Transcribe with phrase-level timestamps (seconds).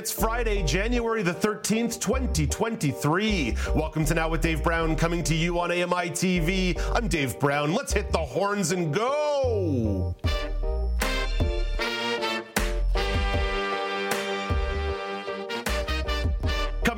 [0.00, 3.54] It's Friday, January the 13th, 2023.
[3.74, 6.80] Welcome to Now with Dave Brown, coming to you on AMI TV.
[6.94, 7.74] I'm Dave Brown.
[7.74, 9.99] Let's hit the horns and go.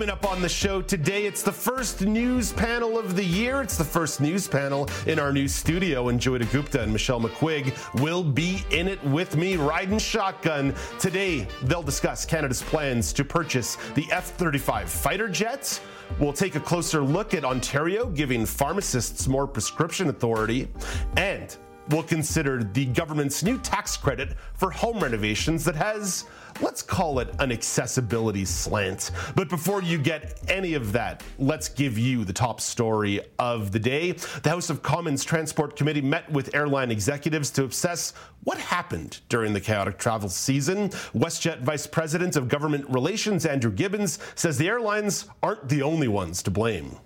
[0.02, 3.62] Coming up on the show today, it's the first news panel of the year.
[3.62, 7.73] It's the first news panel in our new studio, and Joeita Gupta and Michelle McQuigg
[8.02, 10.74] will be in it with me, riding shotgun.
[10.98, 15.80] Today, they'll discuss Canada's plans to purchase the F 35 fighter jets.
[16.19, 20.66] We'll take a closer look at Ontario giving pharmacists more prescription authority.
[21.16, 21.57] And
[21.89, 26.24] we'll consider the government's new tax credit for home renovations that has,
[26.61, 29.11] let's call it an accessibility slant.
[29.35, 33.79] But before you get any of that, let's give you the top story of the
[33.79, 34.13] day.
[34.13, 38.13] The House of Commons Transport Committee met with airline executives to assess
[38.45, 40.89] what happened during the chaotic travel season.
[41.15, 46.43] WestJet Vice President of Government Relations Andrew Gibbons says the airlines aren't the only ones
[46.43, 46.96] to blame.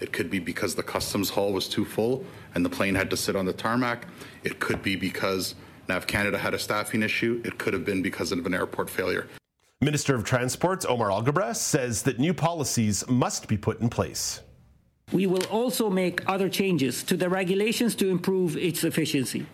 [0.00, 3.16] It could be because the customs hall was too full and the plane had to
[3.16, 4.06] sit on the tarmac.
[4.42, 5.54] It could be because
[5.88, 7.40] Nav Canada had a staffing issue.
[7.44, 9.28] It could have been because of an airport failure.
[9.82, 14.40] Minister of Transport Omar Alghabra says that new policies must be put in place.
[15.12, 19.46] We will also make other changes to the regulations to improve its efficiency.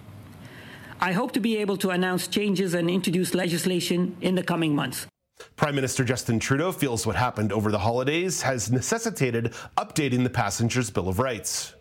[1.01, 5.07] I hope to be able to announce changes and introduce legislation in the coming months.
[5.57, 10.91] Prime Minister Justin Trudeau feels what happened over the holidays has necessitated updating the Passengers
[10.91, 11.75] Bill of Rights.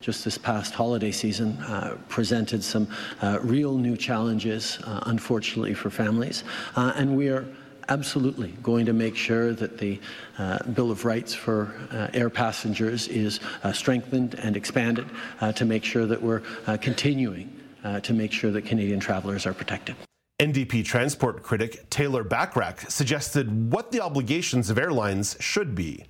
[0.00, 2.86] Just this past holiday season uh, presented some
[3.22, 6.44] uh, real new challenges, uh, unfortunately, for families.
[6.76, 7.46] Uh, and we are
[7.88, 9.98] absolutely going to make sure that the
[10.38, 13.40] uh, Bill of Rights for uh, air passengers is
[13.72, 15.08] strengthened and expanded
[15.54, 16.42] to make sure that we're
[16.80, 17.50] continuing
[18.02, 19.96] to make sure that Canadian travelers are protected.
[20.38, 26.04] NDP transport critic Taylor Bachrach suggested what the obligations of airlines should be.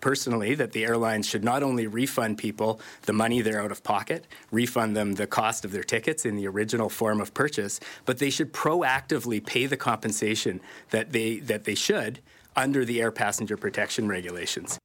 [0.00, 4.26] Personally, that the airlines should not only refund people the money they're out of pocket,
[4.50, 8.28] refund them the cost of their tickets in the original form of purchase, but they
[8.28, 12.18] should proactively pay the compensation that they, that they should
[12.56, 14.80] under the air passenger protection regulations.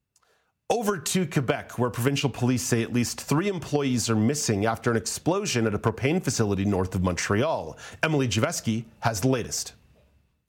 [0.69, 4.97] Over to Quebec, where provincial police say at least three employees are missing after an
[4.97, 7.77] explosion at a propane facility north of Montreal.
[8.03, 9.75] Emily Javeski has the latest.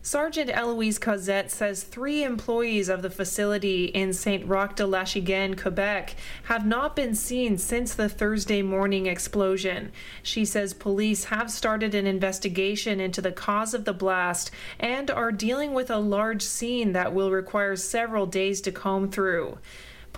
[0.03, 6.17] Sergeant Eloise Cossette says three employees of the facility in Saint Roch de l'Achigan, Quebec,
[6.45, 9.93] have not been seen since the Thursday morning explosion.
[10.25, 15.31] She says police have started an investigation into the cause of the blast and are
[15.31, 19.59] dealing with a large scene that will require several days to comb through.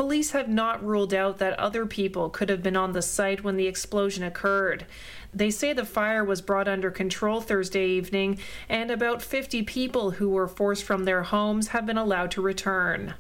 [0.00, 3.58] Police have not ruled out that other people could have been on the site when
[3.58, 4.86] the explosion occurred.
[5.34, 10.30] They say the fire was brought under control Thursday evening, and about 50 people who
[10.30, 13.12] were forced from their homes have been allowed to return.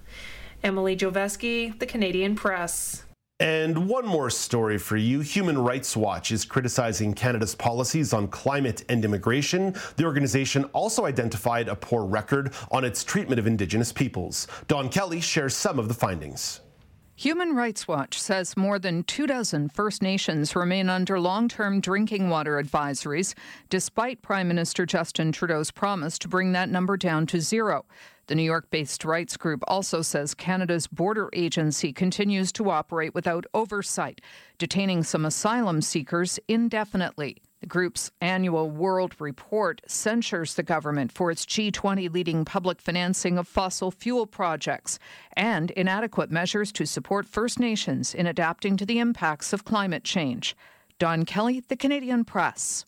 [0.64, 3.04] Emily Joveski, The Canadian Press.
[3.40, 5.20] And one more story for you.
[5.20, 9.74] Human Rights Watch is criticizing Canada's policies on climate and immigration.
[9.96, 14.46] The organization also identified a poor record on its treatment of Indigenous peoples.
[14.66, 16.62] Don Kelly shares some of the findings.
[17.20, 22.30] Human Rights Watch says more than two dozen First Nations remain under long term drinking
[22.30, 23.34] water advisories,
[23.68, 27.84] despite Prime Minister Justin Trudeau's promise to bring that number down to zero.
[28.28, 33.44] The New York based rights group also says Canada's border agency continues to operate without
[33.52, 34.22] oversight,
[34.56, 37.36] detaining some asylum seekers indefinitely.
[37.60, 43.46] The group's annual World Report censures the government for its G20 leading public financing of
[43.46, 44.98] fossil fuel projects
[45.34, 50.56] and inadequate measures to support First Nations in adapting to the impacts of climate change.
[50.98, 52.86] Don Kelly, The Canadian Press.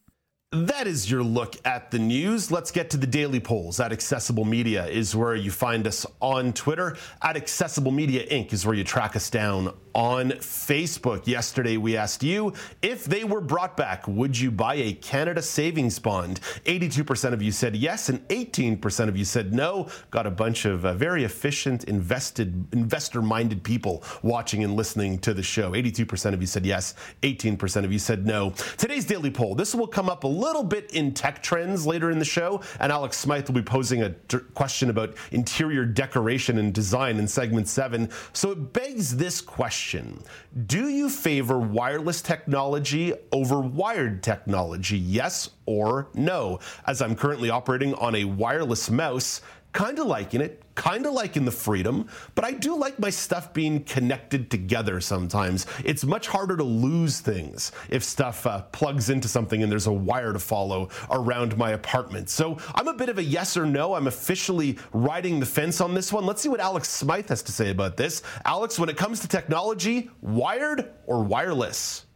[0.53, 2.51] That is your look at the news.
[2.51, 6.53] Let's get to the daily polls at Accessible Media is where you find us on
[6.53, 6.99] Twitter.
[7.23, 8.53] At Accessible Media Inc.
[8.53, 11.27] is where you track us down on Facebook.
[11.27, 12.53] Yesterday we asked you
[12.83, 16.41] if they were brought back, would you buy a Canada savings bond?
[16.65, 19.89] 82% of you said yes, and 18% of you said no.
[20.11, 25.43] Got a bunch of uh, very efficient, invested, investor-minded people watching and listening to the
[25.43, 25.73] show.
[25.73, 28.51] 82% of you said yes, 18% of you said no.
[28.77, 29.55] Today's daily poll.
[29.55, 32.91] This will come up a little bit in tech trends later in the show, and
[32.91, 37.69] Alex Smythe will be posing a d- question about interior decoration and design in segment
[37.69, 38.11] seven.
[38.33, 40.23] So it begs this question
[40.67, 44.99] Do you favor wireless technology over wired technology?
[44.99, 46.59] Yes or no?
[46.87, 49.41] As I'm currently operating on a wireless mouse,
[49.73, 53.53] kind of liking it, kind of liking the freedom, but I do like my stuff
[53.53, 55.67] being connected together sometimes.
[55.85, 59.93] It's much harder to lose things if stuff uh, plugs into something and there's a
[59.93, 62.29] wire to follow around my apartment.
[62.29, 63.95] So I'm a bit of a yes or no.
[63.95, 66.27] I'm officially riding the fence on this one.
[66.27, 68.23] Let's see what Alex Smythe has to say about this.
[68.45, 72.07] Alex, when it comes to technology, wired or wireless?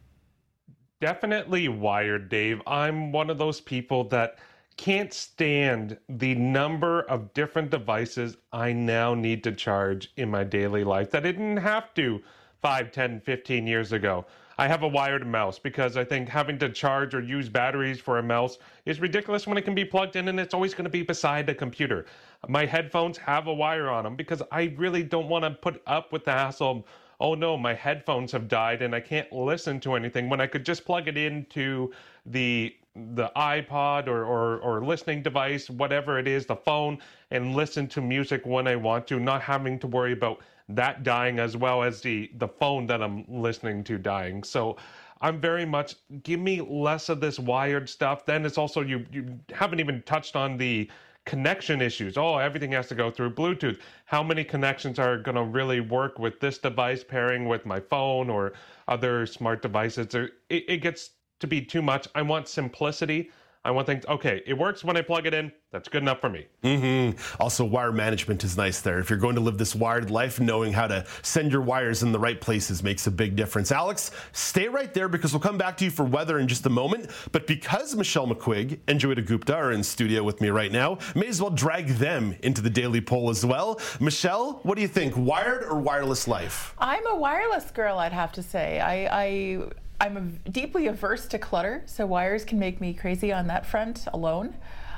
[1.00, 2.62] Definitely wired, Dave.
[2.66, 4.38] I'm one of those people that
[4.76, 10.84] can't stand the number of different devices I now need to charge in my daily
[10.84, 12.20] life that I didn't have to
[12.62, 14.26] 5, 10, 15 years ago.
[14.58, 18.18] I have a wired mouse because I think having to charge or use batteries for
[18.18, 20.90] a mouse is ridiculous when it can be plugged in and it's always going to
[20.90, 22.06] be beside the computer.
[22.48, 26.10] My headphones have a wire on them because I really don't want to put up
[26.10, 26.84] with the hassle of,
[27.20, 30.64] oh no, my headphones have died and I can't listen to anything when I could
[30.64, 31.92] just plug it into
[32.24, 32.74] the
[33.14, 36.98] the iPod or, or, or listening device, whatever it is, the phone,
[37.30, 41.38] and listen to music when I want to, not having to worry about that dying
[41.38, 44.42] as well as the, the phone that I'm listening to dying.
[44.42, 44.76] So
[45.20, 48.26] I'm very much give me less of this wired stuff.
[48.26, 50.90] Then it's also you you haven't even touched on the
[51.24, 52.16] connection issues.
[52.16, 53.80] Oh, everything has to go through Bluetooth.
[54.04, 58.30] How many connections are going to really work with this device pairing with my phone
[58.30, 58.52] or
[58.88, 60.14] other smart devices?
[60.14, 61.10] It, it gets
[61.40, 62.08] to be too much.
[62.14, 63.30] I want simplicity.
[63.66, 65.50] I want things, okay, it works when I plug it in.
[65.72, 66.46] That's good enough for me.
[66.62, 67.42] Mm-hmm.
[67.42, 69.00] Also, wire management is nice there.
[69.00, 72.12] If you're going to live this wired life, knowing how to send your wires in
[72.12, 73.72] the right places makes a big difference.
[73.72, 76.70] Alex, stay right there because we'll come back to you for weather in just a
[76.70, 77.10] moment.
[77.32, 81.26] But because Michelle McQuigg and Joeita Gupta are in studio with me right now, may
[81.26, 83.80] as well drag them into the daily poll as well.
[83.98, 85.14] Michelle, what do you think?
[85.16, 86.72] Wired or wireless life?
[86.78, 88.78] I'm a wireless girl, I'd have to say.
[88.78, 89.70] I, I
[90.00, 94.56] I'm deeply averse to clutter, so wires can make me crazy on that front alone.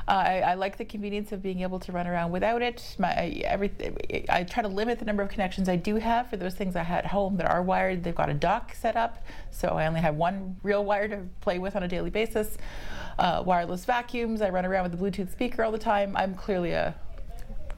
[0.08, 2.96] Uh, I, I, like the convenience of being able to run around without it.
[2.98, 6.54] My, I, I try to limit the number of connections I do have for those
[6.54, 8.02] things I have at home that are wired.
[8.02, 11.58] They've got a dock set up, so I only have one real wire to play
[11.58, 12.56] with on a daily basis.
[13.18, 16.16] Uh, wireless vacuums, I run around with a Bluetooth speaker all the time.
[16.16, 16.94] I'm clearly a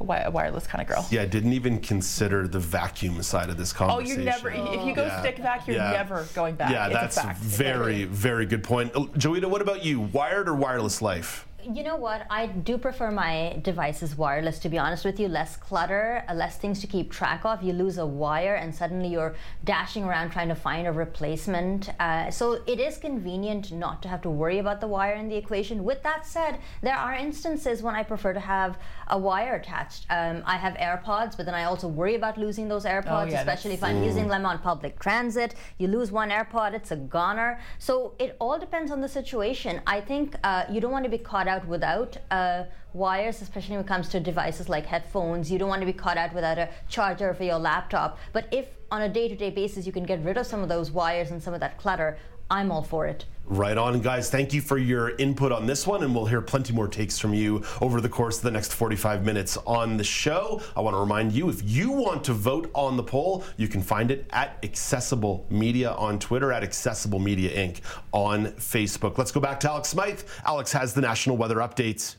[0.00, 1.06] a wireless kind of girl.
[1.10, 4.20] Yeah, I didn't even consider the vacuum side of this conversation.
[4.20, 5.20] Oh, you're never, if you go yeah.
[5.20, 5.92] stick vac, you're yeah.
[5.92, 6.70] never going back.
[6.70, 8.92] Yeah, it's that's very, very good point.
[8.92, 10.00] Joeita, what about you?
[10.00, 11.46] Wired or wireless life?
[11.64, 12.26] You know what?
[12.30, 15.28] I do prefer my devices wireless, to be honest with you.
[15.28, 17.62] Less clutter, uh, less things to keep track of.
[17.62, 19.34] You lose a wire and suddenly you're
[19.64, 21.90] dashing around trying to find a replacement.
[22.00, 25.36] Uh, so it is convenient not to have to worry about the wire in the
[25.36, 25.84] equation.
[25.84, 28.78] With that said, there are instances when I prefer to have
[29.08, 30.06] a wire attached.
[30.10, 33.40] Um, I have AirPods, but then I also worry about losing those AirPods, oh, yeah,
[33.40, 35.54] especially if I'm using them on public transit.
[35.78, 37.60] You lose one AirPod, it's a goner.
[37.78, 39.80] So it all depends on the situation.
[39.86, 43.84] I think uh, you don't want to be caught out without uh, wires, especially when
[43.84, 45.50] it comes to devices like headphones.
[45.50, 48.18] You don't want to be caught out without a charger for your laptop.
[48.32, 50.68] But if on a day to day basis you can get rid of some of
[50.68, 52.18] those wires and some of that clutter,
[52.50, 53.26] I'm all for it.
[53.50, 54.30] Right on, guys.
[54.30, 57.34] Thank you for your input on this one, and we'll hear plenty more takes from
[57.34, 60.62] you over the course of the next 45 minutes on the show.
[60.76, 63.82] I want to remind you if you want to vote on the poll, you can
[63.82, 67.80] find it at Accessible Media on Twitter, at Accessible Media Inc.
[68.12, 69.18] on Facebook.
[69.18, 70.20] Let's go back to Alex Smythe.
[70.44, 72.14] Alex has the national weather updates.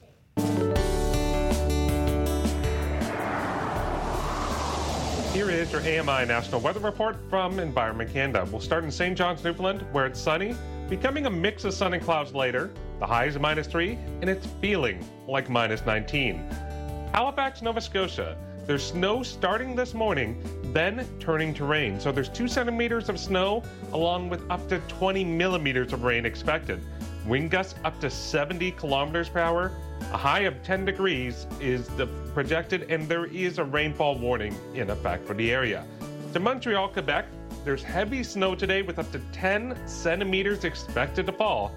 [5.32, 8.46] Here is your AMI National Weather Report from Environment Canada.
[8.52, 9.18] We'll start in St.
[9.18, 10.58] John's, Newfoundland, where it's sunny,
[10.92, 12.70] becoming a mix of sun and clouds later.
[13.00, 16.46] The high is minus 3, and it's feeling like minus 19.
[17.14, 18.36] Halifax, Nova Scotia.
[18.68, 20.44] There's snow starting this morning,
[20.74, 21.98] then turning to rain.
[21.98, 26.82] So there's 2 centimeters of snow, along with up to 20 millimeters of rain expected.
[27.26, 29.72] Wind gusts up to 70 kilometers per hour.
[30.12, 34.90] A high of 10 degrees is the projected, and there is a rainfall warning in
[34.90, 35.86] effect for the area.
[36.34, 37.28] To Montreal, Quebec,
[37.64, 41.72] there's heavy snow today with up to 10 centimeters expected to fall.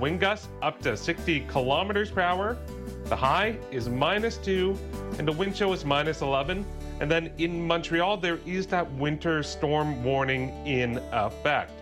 [0.00, 2.56] Wind gusts up to 60 kilometers per hour.
[3.04, 4.78] The high is minus 2,
[5.18, 6.64] and the wind chill is minus 11.
[7.00, 11.72] And then in Montreal, there is that winter storm warning in effect.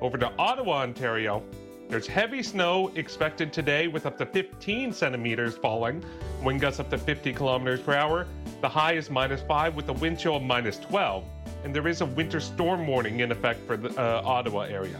[0.00, 1.42] Over to Ottawa, Ontario,
[1.88, 6.04] there's heavy snow expected today with up to 15 centimeters falling.
[6.42, 8.26] Wind gusts up to 50 kilometers per hour.
[8.60, 11.24] The high is minus 5 with a wind chill of minus 12.
[11.64, 14.98] And there is a winter storm warning in effect for the uh, Ottawa area.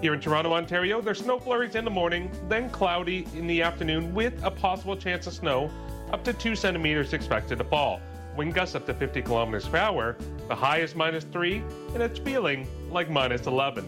[0.00, 4.14] Here in Toronto, Ontario, there's snow flurries in the morning, then cloudy in the afternoon
[4.14, 5.70] with a possible chance of snow.
[6.12, 8.00] Up to 2 centimeters expected to fall.
[8.36, 10.16] Wind gusts up to 50 kilometers per hour.
[10.48, 11.62] The high is minus 3,
[11.94, 13.86] and it's feeling like minus 11.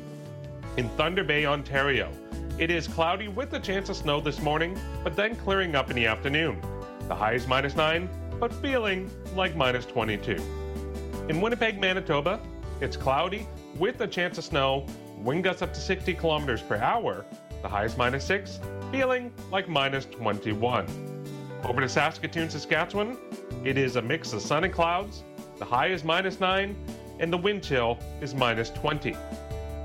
[0.79, 2.09] In Thunder Bay, Ontario,
[2.57, 5.97] it is cloudy with a chance of snow this morning, but then clearing up in
[5.97, 6.63] the afternoon.
[7.09, 8.09] The high is minus 9,
[8.39, 10.35] but feeling like minus 22.
[11.29, 12.39] In Winnipeg, Manitoba,
[12.81, 17.25] it's cloudy with a chance of snow Wind gusts up to 60 kilometers per hour.
[17.61, 18.61] The high is minus 6,
[18.93, 20.87] feeling like minus 21.
[21.65, 23.19] Over to Saskatoon, Saskatchewan,
[23.65, 25.25] it is a mix of sun and clouds.
[25.59, 26.77] The high is minus 9,
[27.19, 29.17] and the wind chill is minus 20.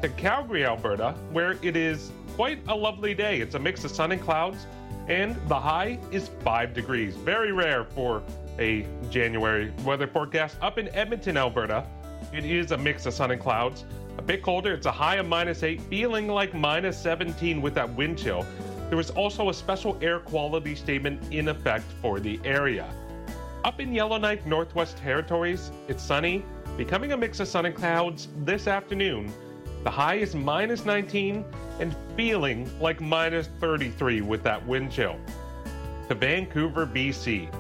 [0.03, 3.39] To Calgary, Alberta, where it is quite a lovely day.
[3.39, 4.67] It's a mix of sun and clouds,
[5.07, 7.15] and the high is 5 degrees.
[7.15, 8.22] Very rare for
[8.60, 10.57] a January weather forecast.
[10.62, 11.88] Up in Edmonton, Alberta,
[12.33, 13.86] it is a mix of sun and clouds.
[14.17, 17.89] A bit colder, it's a high of minus 8, feeling like minus 17 with that
[17.95, 18.45] wind chill.
[18.89, 22.93] There was also a special air quality statement in effect for the area.
[23.63, 26.43] Up in Yellowknife, Northwest Territories, it's sunny,
[26.75, 29.31] becoming a mix of sun and clouds this afternoon.
[29.83, 31.43] The high is minus 19
[31.79, 35.19] and feeling like minus 33 with that wind chill.
[36.07, 37.53] To Vancouver, BC,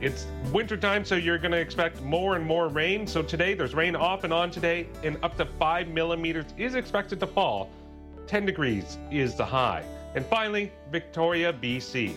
[0.00, 3.06] it's wintertime, so you're going to expect more and more rain.
[3.06, 7.20] So today, there's rain off and on today, and up to 5 millimeters is expected
[7.20, 7.70] to fall.
[8.26, 9.84] 10 degrees is the high.
[10.16, 12.14] And finally, Victoria, BC.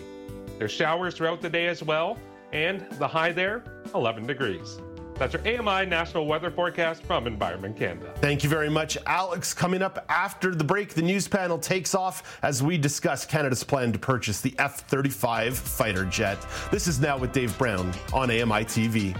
[0.58, 2.18] There's showers throughout the day as well,
[2.52, 3.62] and the high there,
[3.94, 4.80] 11 degrees.
[5.18, 8.12] That's your AMI National Weather Forecast from Environment Canada.
[8.16, 9.54] Thank you very much, Alex.
[9.54, 13.92] Coming up after the break, the news panel takes off as we discuss Canada's plan
[13.92, 16.38] to purchase the F 35 fighter jet.
[16.70, 19.16] This is now with Dave Brown on AMI TV.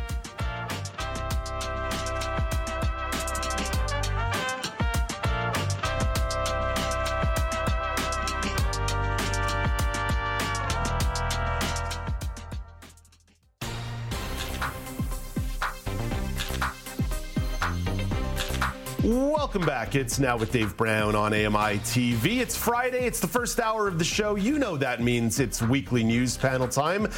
[19.94, 22.38] It's now with Dave Brown on AMI TV.
[22.38, 23.06] It's Friday.
[23.06, 24.34] It's the first hour of the show.
[24.34, 27.08] You know that means it's weekly news panel time.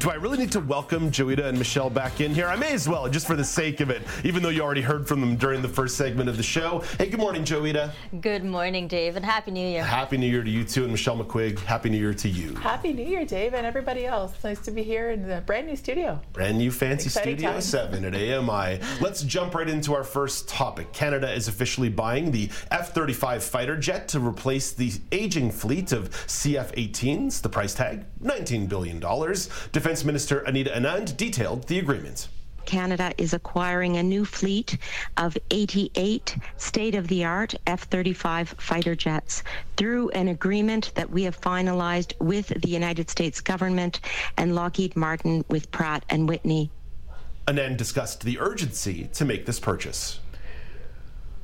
[0.00, 2.46] Do I really need to welcome Joeita and Michelle back in here?
[2.46, 5.06] I may as well, just for the sake of it, even though you already heard
[5.06, 6.82] from them during the first segment of the show.
[6.96, 7.92] Hey, good morning, Joeita.
[8.22, 9.84] Good morning, Dave, and Happy New Year.
[9.84, 12.54] Happy New Year to you too, and Michelle McQuigg, Happy New Year to you.
[12.54, 14.32] Happy New Year, Dave, and everybody else.
[14.42, 16.18] Nice to be here in the brand new studio.
[16.32, 17.66] Brand new fancy Exciting Studio times.
[17.66, 18.80] 7 at AMI.
[19.02, 20.94] Let's jump right into our first topic.
[20.94, 26.08] Canada is officially buying the F 35 fighter jet to replace the aging fleet of
[26.08, 27.42] CF 18s.
[27.42, 28.98] The price tag $19 billion.
[28.98, 32.28] Defense Minister Anita Anand detailed the agreement.
[32.64, 34.78] Canada is acquiring a new fleet
[35.16, 39.42] of 88 state of the art F 35 fighter jets
[39.76, 43.98] through an agreement that we have finalized with the United States government
[44.36, 46.70] and Lockheed Martin with Pratt and Whitney.
[47.48, 50.20] Anand discussed the urgency to make this purchase.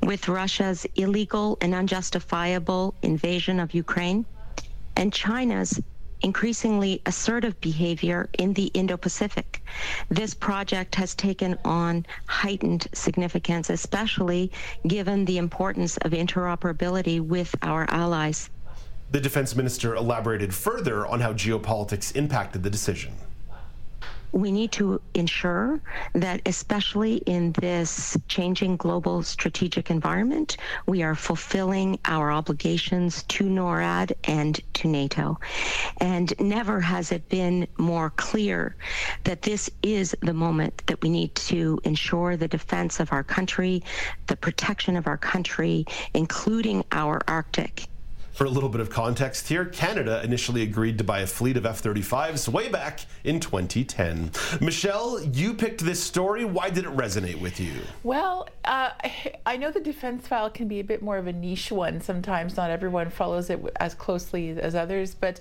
[0.05, 4.25] With Russia's illegal and unjustifiable invasion of Ukraine
[4.95, 5.81] and China's
[6.23, 9.63] increasingly assertive behavior in the Indo Pacific.
[10.09, 14.51] This project has taken on heightened significance, especially
[14.87, 18.51] given the importance of interoperability with our allies.
[19.11, 23.13] The defense minister elaborated further on how geopolitics impacted the decision.
[24.37, 25.81] We need to ensure
[26.13, 34.13] that, especially in this changing global strategic environment, we are fulfilling our obligations to NORAD
[34.25, 35.41] and to NATO.
[36.03, 38.77] And never has it been more clear
[39.25, 43.83] that this is the moment that we need to ensure the defense of our country,
[44.27, 47.89] the protection of our country, including our Arctic.
[48.37, 51.65] For a little bit of context here, Canada initially agreed to buy a fleet of
[51.65, 54.31] F 35s way back in 2010.
[54.61, 56.45] Michelle, you picked this story.
[56.45, 57.73] Why did it resonate with you?
[58.03, 58.91] Well, uh,
[59.47, 62.59] I know the defense file can be a bit more of a niche one sometimes.
[62.59, 65.41] Not everyone follows it as closely as others, but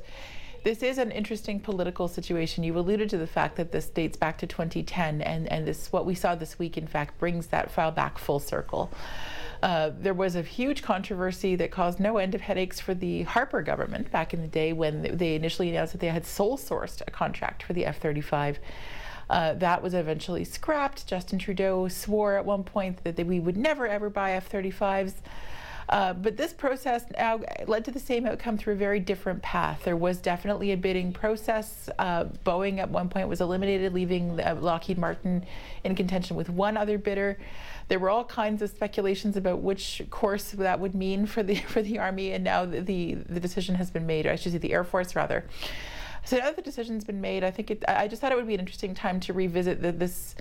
[0.64, 2.64] this is an interesting political situation.
[2.64, 6.06] You alluded to the fact that this dates back to 2010, and, and this what
[6.06, 8.90] we saw this week, in fact, brings that file back full circle.
[9.64, 13.62] Uh, there was a huge controversy that caused no end of headaches for the Harper
[13.62, 17.12] government back in the day when they initially announced that they had sole sourced a
[17.12, 18.60] contract for the F 35.
[19.30, 21.08] Uh, that was eventually scrapped.
[21.08, 25.14] Justin Trudeau swore at one point that, we would never ever buy F 35s.
[25.88, 29.82] Uh, but this process now led to the same outcome through a very different path.
[29.84, 31.90] There was definitely a bidding process.
[32.00, 35.46] Uh, Boeing at one point was eliminated, leaving uh, Lockheed Martin
[35.84, 37.38] in contention with one other bidder.
[37.88, 41.82] There were all kinds of speculations about which course that would mean for the for
[41.82, 44.58] the Army, and now the the, the decision has been made, or I should say
[44.58, 45.46] the Air Force rather.
[46.26, 48.48] So now that the decision's been made, I think it, I just thought it would
[48.48, 50.36] be an interesting time to revisit the, this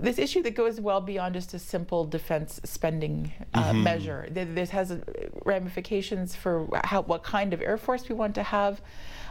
[0.00, 3.82] this issue that goes well beyond just a simple defense spending uh, mm-hmm.
[3.82, 4.28] measure.
[4.30, 4.96] This has
[5.44, 8.80] ramifications for how what kind of air force we want to have.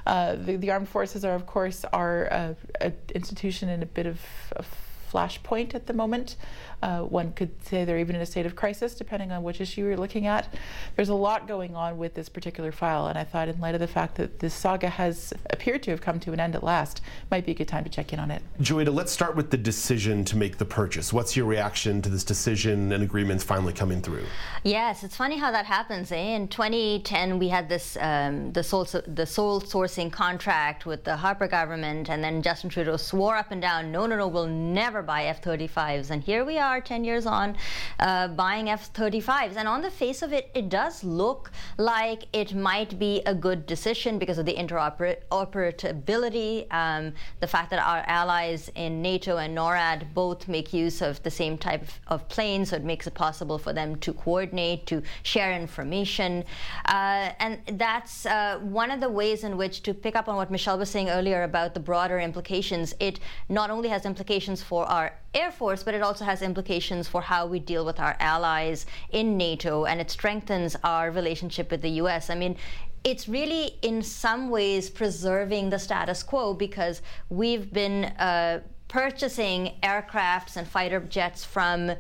[0.06, 4.06] Uh, the, the, armed forces are, of course, are uh, an institution in a bit
[4.06, 4.20] of,
[4.58, 4.68] of
[5.12, 6.36] flashpoint at the moment.
[6.84, 9.86] Uh, one could say they're even in a state of crisis, depending on which issue
[9.86, 10.54] you're looking at.
[10.98, 13.80] There's a lot going on with this particular file, and I thought, in light of
[13.80, 17.00] the fact that this saga has appeared to have come to an end at last,
[17.32, 18.42] might be a good time to check in on it.
[18.60, 21.14] Joeita, let's start with the decision to make the purchase.
[21.14, 24.26] What's your reaction to this decision and agreements finally coming through?
[24.66, 26.12] Yes, it's funny how that happens.
[26.12, 26.18] Eh?
[26.36, 31.48] In 2010, we had this um, the sole the sole sourcing contract with the Harper
[31.48, 35.24] government, and then Justin Trudeau swore up and down, "No, no, no, we'll never buy
[35.26, 37.56] F-35s." And here we are are 10 years on
[38.00, 39.56] uh, buying F-35s.
[39.56, 43.68] And on the face of it, it does look like it might be a good
[43.68, 50.14] decision because of the interoperability, um, the fact that our allies in NATO and NORAD
[50.14, 53.74] both make use of the same type of planes, so it makes it possible for
[53.74, 56.44] them to coordinate, to share information.
[56.86, 60.50] Uh, and that's uh, one of the ways in which, to pick up on what
[60.50, 65.14] Michelle was saying earlier about the broader implications, it not only has implications for our
[65.34, 69.38] Air Force, but it also has implications for how we deal with our allies in
[69.38, 72.30] NATO, and it strengthens our relationship with the US.
[72.30, 72.58] I mean,
[73.04, 78.62] it's really in some ways preserving the status quo because we've been uh,
[78.94, 81.92] purchasing aircrafts and fighter jets from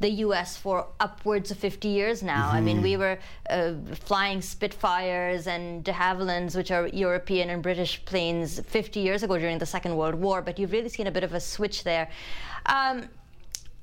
[0.00, 2.48] the US for upwards of 50 years now.
[2.48, 2.56] Mm-hmm.
[2.56, 2.82] I mean, mm-hmm.
[2.82, 8.98] we were uh, flying Spitfires and de Havillands, which are European and British planes, 50
[8.98, 11.40] years ago during the Second World War, but you've really seen a bit of a
[11.40, 12.10] switch there.
[12.66, 13.08] Um,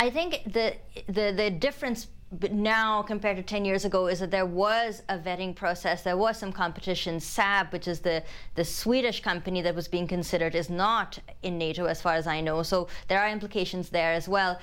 [0.02, 0.76] I think the,
[1.08, 2.08] the, the difference
[2.52, 6.04] now compared to 10 years ago is that there was a vetting process.
[6.04, 7.18] There was some competition.
[7.18, 8.24] Saab which is the,
[8.56, 12.42] the swedish company that was being considered is not in nato as far as i
[12.42, 12.64] know.
[12.64, 14.60] So there are implications there as well.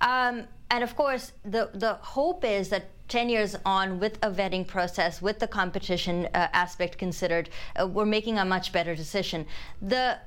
[0.00, 4.66] Um, and of course the, the hope is that 10 years on with a vetting
[4.66, 9.46] process with the competition uh, aspect considered uh, we're making a much better decision.
[9.82, 10.18] The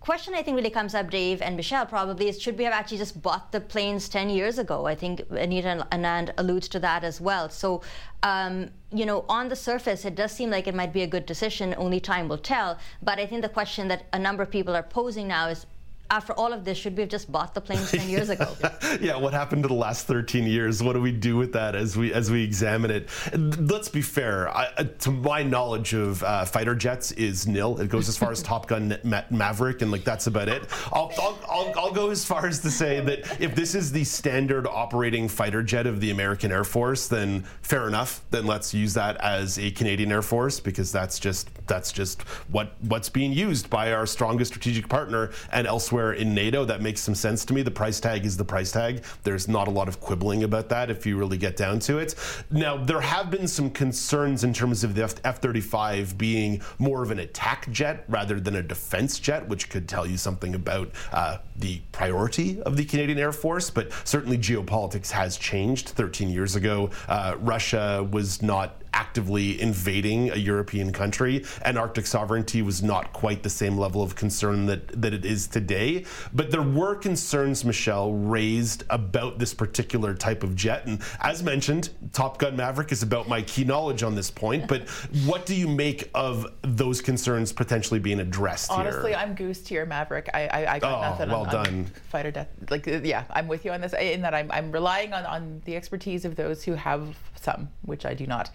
[0.00, 2.98] question I think really comes up, Dave and Michelle, probably is should we have actually
[2.98, 4.86] just bought the planes 10 years ago?
[4.86, 7.48] I think Anita Anand alludes to that as well.
[7.48, 7.82] So,
[8.22, 11.26] um, you know, on the surface, it does seem like it might be a good
[11.26, 11.74] decision.
[11.76, 12.78] Only time will tell.
[13.02, 15.66] But I think the question that a number of people are posing now is
[16.10, 18.54] after all of this, should we have just bought the planes 10 years ago?
[19.00, 20.82] yeah, what happened to the last 13 years?
[20.82, 23.08] What do we do with that as we as we examine it?
[23.34, 24.48] Let's be fair.
[24.54, 27.80] I, uh, to my knowledge of uh, fighter jets is nil.
[27.80, 30.64] It goes as far as Top Gun Ma- Maverick, and like that's about it.
[30.92, 34.04] I'll, I'll, I'll, I'll go as far as to say that if this is the
[34.04, 38.22] standard operating fighter jet of the American Air Force, then fair enough.
[38.30, 42.74] Then let's use that as a Canadian Air Force because that's just that's just what
[42.88, 47.14] what's being used by our strongest strategic partner and elsewhere in NATO, that makes some
[47.14, 47.62] sense to me.
[47.62, 49.04] The price tag is the price tag.
[49.22, 52.14] There's not a lot of quibbling about that if you really get down to it.
[52.50, 57.10] Now, there have been some concerns in terms of the F 35 being more of
[57.10, 61.38] an attack jet rather than a defense jet, which could tell you something about uh,
[61.56, 63.70] the priority of the Canadian Air Force.
[63.70, 65.90] But certainly, geopolitics has changed.
[65.90, 72.62] 13 years ago, uh, Russia was not actively invading a European country, and Arctic sovereignty
[72.62, 76.04] was not quite the same level of concern that, that it is today.
[76.32, 80.86] But there were concerns, Michelle, raised about this particular type of jet.
[80.86, 84.68] And as mentioned, Top Gun Maverick is about my key knowledge on this point.
[84.68, 84.88] But
[85.26, 88.80] what do you make of those concerns potentially being addressed here?
[88.80, 89.18] Honestly, here?
[89.18, 90.30] I'm goose to your Maverick.
[90.32, 91.66] I, I, I got oh, nothing well on, done.
[91.66, 92.48] On fighter death.
[92.70, 93.92] Like, yeah, I'm with you on this.
[93.92, 98.04] In that I'm, I'm relying on, on the expertise of those who have some, which
[98.04, 98.50] I do not.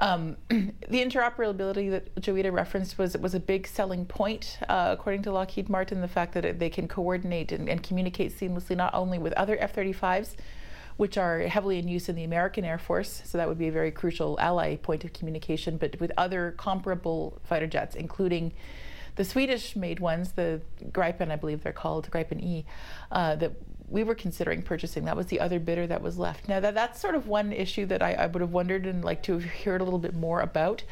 [0.00, 5.32] Um, the interoperability that Joeita referenced was was a big selling point, uh, according to
[5.32, 6.00] Lockheed Martin.
[6.00, 10.34] The fact that they can coordinate and, and communicate seamlessly not only with other F-35s,
[10.96, 13.72] which are heavily in use in the American Air Force, so that would be a
[13.72, 18.52] very crucial ally point of communication, but with other comparable fighter jets, including
[19.16, 20.60] the Swedish-made ones, the
[20.90, 22.64] Gripen, I believe they're called, Gripen E,
[23.12, 23.52] uh, that
[23.88, 25.04] we were considering purchasing.
[25.04, 26.48] That was the other bidder that was left.
[26.48, 29.22] Now that that's sort of one issue that I, I would have wondered and like
[29.24, 30.82] to have heard a little bit more about.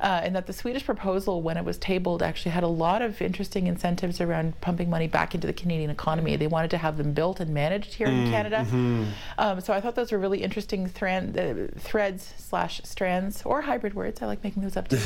[0.00, 3.22] uh, and that the Swedish proposal, when it was tabled, actually had a lot of
[3.22, 6.34] interesting incentives around pumping money back into the Canadian economy.
[6.36, 8.66] They wanted to have them built and managed here in Mm, Canada.
[8.68, 9.06] mhm.
[9.38, 13.94] Um, so I thought those were really interesting thran- uh, threads slash strands or hybrid
[13.94, 14.20] words.
[14.20, 14.98] I like making those up too.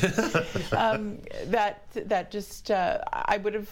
[0.76, 3.70] um, that that just uh, I would have.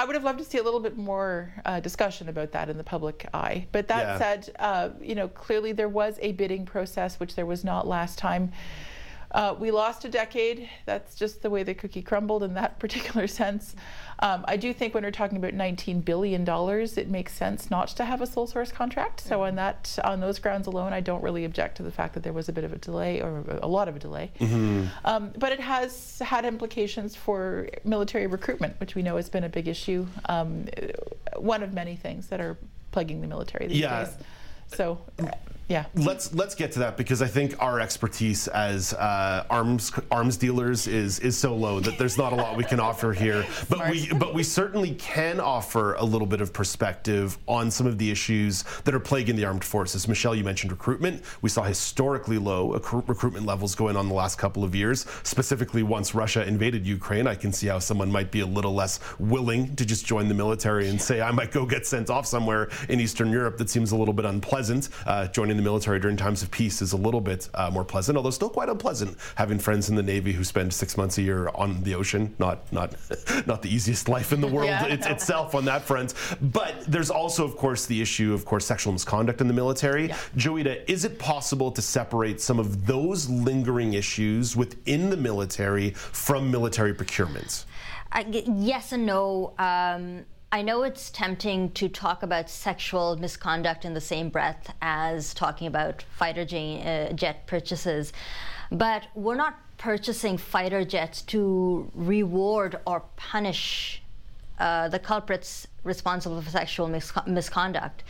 [0.00, 2.78] I would have loved to see a little bit more uh, discussion about that in
[2.78, 3.66] the public eye.
[3.70, 4.18] But that Yeah.
[4.18, 8.16] said, uh, you know, clearly there was a bidding process, which there was not last
[8.16, 8.50] time.
[9.32, 10.68] Uh, we lost a decade.
[10.86, 13.76] That's just the way the cookie crumbled in that particular sense.
[14.22, 17.88] Um, I do think when we're talking about 19 billion dollars, it makes sense not
[17.88, 19.20] to have a sole source contract.
[19.20, 22.22] So on that, on those grounds alone, I don't really object to the fact that
[22.22, 24.30] there was a bit of a delay or a lot of a delay.
[24.40, 24.86] Mm-hmm.
[25.04, 29.48] Um, but it has had implications for military recruitment, which we know has been a
[29.48, 30.06] big issue.
[30.28, 30.66] Um,
[31.36, 32.58] one of many things that are
[32.92, 34.04] plaguing the military these Yeah.
[34.04, 34.14] days.
[34.66, 35.28] So, uh,
[35.70, 35.84] yeah.
[35.94, 40.88] Let's let's get to that because I think our expertise as uh, arms arms dealers
[40.88, 43.46] is is so low that there's not a lot we can offer here.
[43.70, 47.98] But we but we certainly can offer a little bit of perspective on some of
[47.98, 50.08] the issues that are plaguing the armed forces.
[50.08, 51.22] Michelle, you mentioned recruitment.
[51.40, 55.06] We saw historically low accru- recruitment levels going on the last couple of years.
[55.22, 58.98] Specifically, once Russia invaded Ukraine, I can see how someone might be a little less
[59.20, 62.70] willing to just join the military and say I might go get sent off somewhere
[62.88, 63.56] in Eastern Europe.
[63.58, 64.88] That seems a little bit unpleasant.
[65.06, 68.16] Uh, joining the military during times of peace is a little bit uh, more pleasant,
[68.16, 69.16] although still quite unpleasant.
[69.34, 72.70] Having friends in the Navy who spend six months a year on the ocean, not
[72.72, 72.94] not
[73.46, 74.86] not the easiest life in the world Yeah.
[74.86, 76.14] it's, itself on that front.
[76.40, 80.08] But there's also, of course, the issue of course sexual misconduct in the military.
[80.36, 86.50] Joeita, is it possible to separate some of those lingering issues within the military from
[86.50, 87.64] military procurements?
[88.30, 89.52] G yes and no.
[89.58, 95.32] Um, I know it's tempting to talk about sexual misconduct in the same breath as
[95.32, 98.12] talking about fighter jet, uh, jet purchases,
[98.72, 104.02] but we're not purchasing fighter jets to reward or punish
[104.58, 108.02] uh, the culprits responsible for sexual misco- misconduct.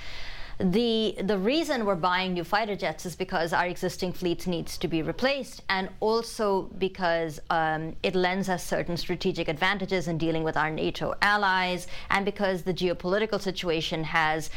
[0.61, 4.89] The, the reason we're buying new fighter jets is because our existing fleet needs to
[4.89, 10.59] be replaced, and also because um, it lends us certain strategic advantages in dealing with
[10.59, 14.51] our NATO allies, and because the geopolitical situation has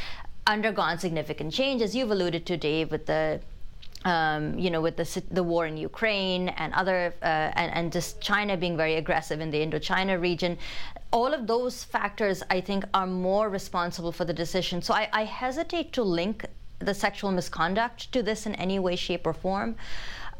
[0.45, 3.39] undergone significant change, as you've alluded to, Dave, with the
[4.05, 8.21] um, you know, with the, the war in Ukraine and other, uh, and, and just
[8.21, 10.57] China being very aggressive in the Indochina region,
[11.11, 14.81] all of those factors, I think, are more responsible for the decision.
[14.81, 16.45] So I, I hesitate to link
[16.79, 19.75] the sexual misconduct to this in any way, shape, or form.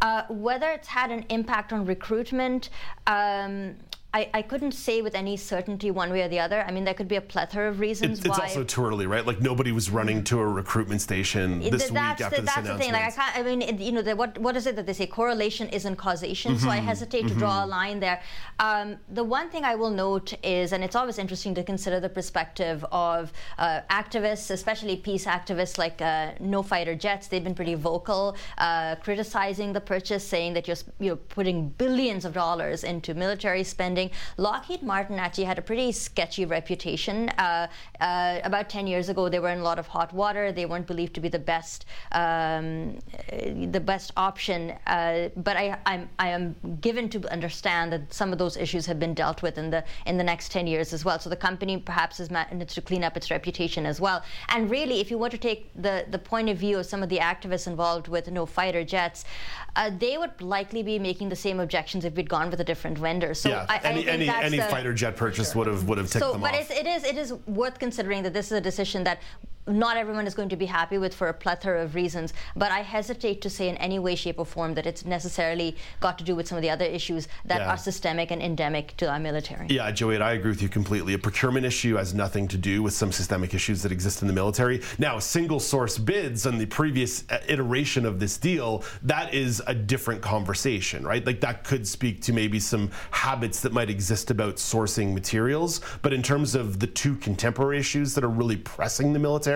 [0.02, 2.70] Uh, whether it's had an impact on recruitment,
[3.08, 3.76] um,
[4.14, 6.64] I, I couldn't say with any certainty one way or the other.
[6.68, 9.26] I mean, there could be a plethora of reasons It's, also too early, right?
[9.26, 12.68] Like nobody was running to a recruitment station this week that's after the, this that's
[12.68, 12.92] the thing.
[12.92, 13.38] Like I can't.
[13.38, 15.08] I mean, it, you know, the, what what is it that they say?
[15.08, 16.60] Correlation isn't causation.
[16.60, 18.22] So I Mhm, hesitate to draw a line there.
[18.60, 22.10] Um, the one thing I will note is, and it's always interesting to consider the
[22.10, 27.28] perspective of uh, activists, especially peace activists like uh, No Fighter Jets.
[27.30, 32.34] They've been pretty vocal, uh, criticizing the purchase, saying that you're you're putting billions of
[32.34, 34.03] dollars into military spending.
[34.38, 37.30] Lockheed Martin actually had a pretty sketchy reputation.
[37.30, 37.68] Uh,
[38.00, 40.52] uh, about 10 years ago, they were in a lot of hot water.
[40.52, 42.98] They weren't believed to be the best, um,
[43.32, 43.38] uh,
[43.72, 44.72] the best option.
[44.88, 49.00] Uh, but I, I'm, I am given to understand that some of those issues have
[49.00, 51.20] been dealt with in the in the next 10 years as well.
[51.20, 54.24] So the company perhaps has managed to clean up its reputation as well.
[54.50, 57.10] And really, if you want to take the the point of view of some of
[57.10, 59.26] the activists involved with no fighter jets,
[59.76, 62.98] uh, they would likely be making the same objections if we'd gone with a different
[62.98, 63.34] vendor.
[63.34, 65.98] So yeah, I, I any think any, any the, fighter jet purchase would have would
[65.98, 66.62] have ticked so, them but off.
[66.62, 69.20] it's, it is it is worth considering that this is a decision that
[69.68, 72.34] not everyone is going to be happy with for a plethora of reasons.
[72.56, 76.18] But I hesitate to say in any way, shape, or form that it's necessarily got
[76.18, 77.72] to do with some of the other issues that Yeah.
[77.72, 79.68] are systemic and endemic to our military.
[79.70, 81.14] Yeah, Joey, I agree with you completely.
[81.14, 84.34] A procurement issue has nothing to do with some systemic issues that exist in the
[84.34, 84.82] military.
[84.98, 89.74] Now, single source bids on the previous uh, iteration of this deal, that is a
[89.74, 91.26] different conversation, right?
[91.26, 95.82] Like that could speak to maybe some habits that might exist about sourcing materials.
[96.02, 99.53] But in terms of the two contemporary issues that are really pressing the military,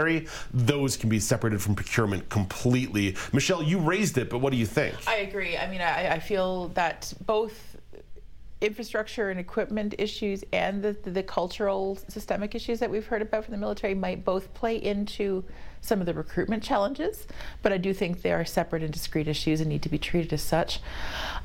[0.54, 3.16] those can be separated from procurement completely.
[3.34, 4.96] Michelle, you raised it, but what do you think?
[5.08, 5.58] I agree.
[5.58, 7.76] I mean, I, I feel that both
[8.62, 13.52] infrastructure and equipment issues and the, the, cultural systemic issues that we've heard about from
[13.52, 15.44] the military might both play into
[15.88, 17.26] some of the recruitment challenges,
[17.62, 20.34] but I do think they are separate and discrete issues and need to be treated
[20.34, 20.82] as such.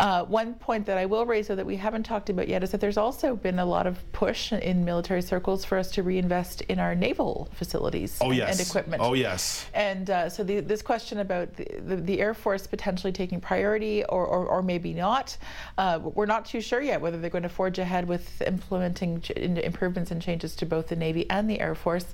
[0.01, 2.73] Uh, one point that I will raise, though, that we haven't talked about yet, is
[2.73, 6.63] that there's also been a lot of push in military circles for us to reinvest
[6.63, 8.59] in our naval facilities oh, yes.
[8.59, 9.03] and equipment.
[9.03, 9.67] Oh, yes.
[9.75, 14.05] And uh, so the, this question about the, the, the, Air Force potentially taking priority
[14.05, 15.37] or, or, or maybe not,
[15.79, 19.31] uh, we're not too sure yet whether they're going to forge ahead with implementing ch-
[19.31, 22.07] improvements and changes to both the Navy and the Air Force.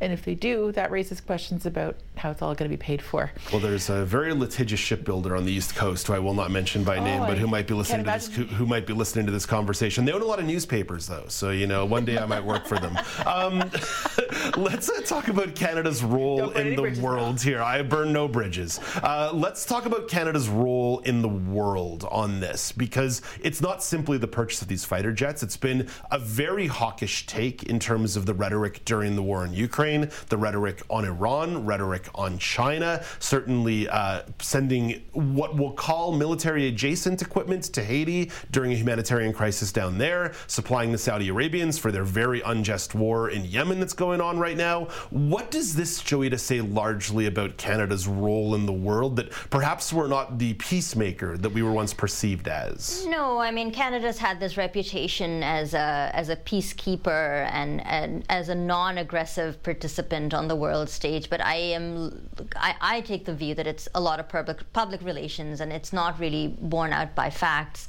[0.00, 1.71] And if they do, that raises questions about
[2.16, 3.32] how it's all going to be paid for.
[3.52, 6.84] Well, there's a very litigious shipbuilder on the East Coast who I will not mention
[6.84, 9.26] by oh, name, but who might be listening to this who, who might be listening
[9.26, 10.04] to this conversation.
[10.04, 12.66] They own a lot of newspapers, though, so you know one day I might work
[12.66, 12.98] for them.
[13.26, 13.58] Um,
[14.56, 17.02] let's uh, talk about Canada's role in the now.
[17.02, 17.62] world here.
[17.62, 18.80] I burn no bridges.
[19.02, 24.18] Uh, let's talk about Canada's role in the world on this because it's not simply
[24.18, 25.42] the purchase of these fighter jets.
[25.42, 29.52] It's been a very hawkish take in terms of the rhetoric during the war in
[29.52, 36.68] Ukraine, the rhetoric on Iran, rhetoric on China, certainly uh, sending what we'll call military
[36.68, 41.92] adjacent equipment to Haiti during a humanitarian crisis down there, supplying the Saudi Arabians for
[41.92, 44.84] their very unjust war in Yemen that's going on right now.
[45.10, 50.08] What does this, Joeita, say largely about Canada's role in the world that perhaps we're
[50.08, 53.06] not the peacemaker that we were once perceived as?
[53.06, 58.48] No, I mean Canada's had this reputation as a as a peacekeeper and, and as
[58.48, 61.28] a non-aggressive participant on the world stage.
[61.28, 65.02] But I am I, I take the view that it's a lot of public public
[65.02, 67.88] relations and it's not really borne out by facts.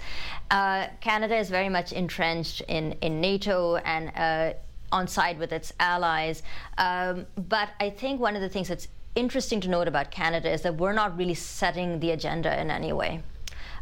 [0.51, 4.11] Uh, Canada is very much entrenched in in NATO and.
[4.15, 4.53] Uh,
[4.91, 6.43] on side with its allies.
[6.77, 10.61] Um, but I think one of the things that's interesting to note about Canada is
[10.61, 13.21] that we're not really setting the agenda in any way.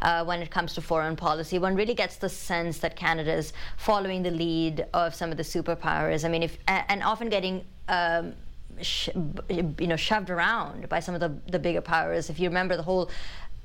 [0.02, 3.54] Uh, when it comes to foreign policy, one really gets the sense that Canada is
[3.78, 6.26] following the lead of some of the superpowers.
[6.26, 8.34] I mean, if and often getting um,
[8.82, 9.10] sh-
[9.50, 12.30] you know shoved around by some of the, the bigger powers.
[12.30, 13.10] If you remember the whole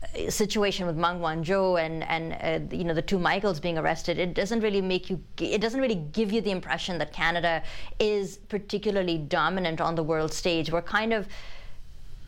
[0.03, 4.19] uh, situation with Meng Wanzhou and and uh, you know the two Michaels being arrested,
[4.19, 5.23] it doesn't really make you.
[5.39, 7.63] It doesn't really give you the impression that Canada
[7.99, 10.71] is particularly dominant on the world stage.
[10.71, 11.27] We're kind of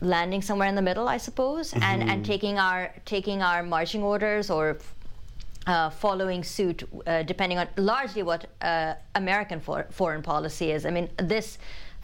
[0.01, 4.49] landing somewhere in the middle, I suppose, and and taking our taking our marching orders
[4.49, 4.77] or.
[5.67, 10.83] Uh, following suit, uh, depending on largely what uh, American for- foreign policy is.
[10.83, 11.59] I mean, this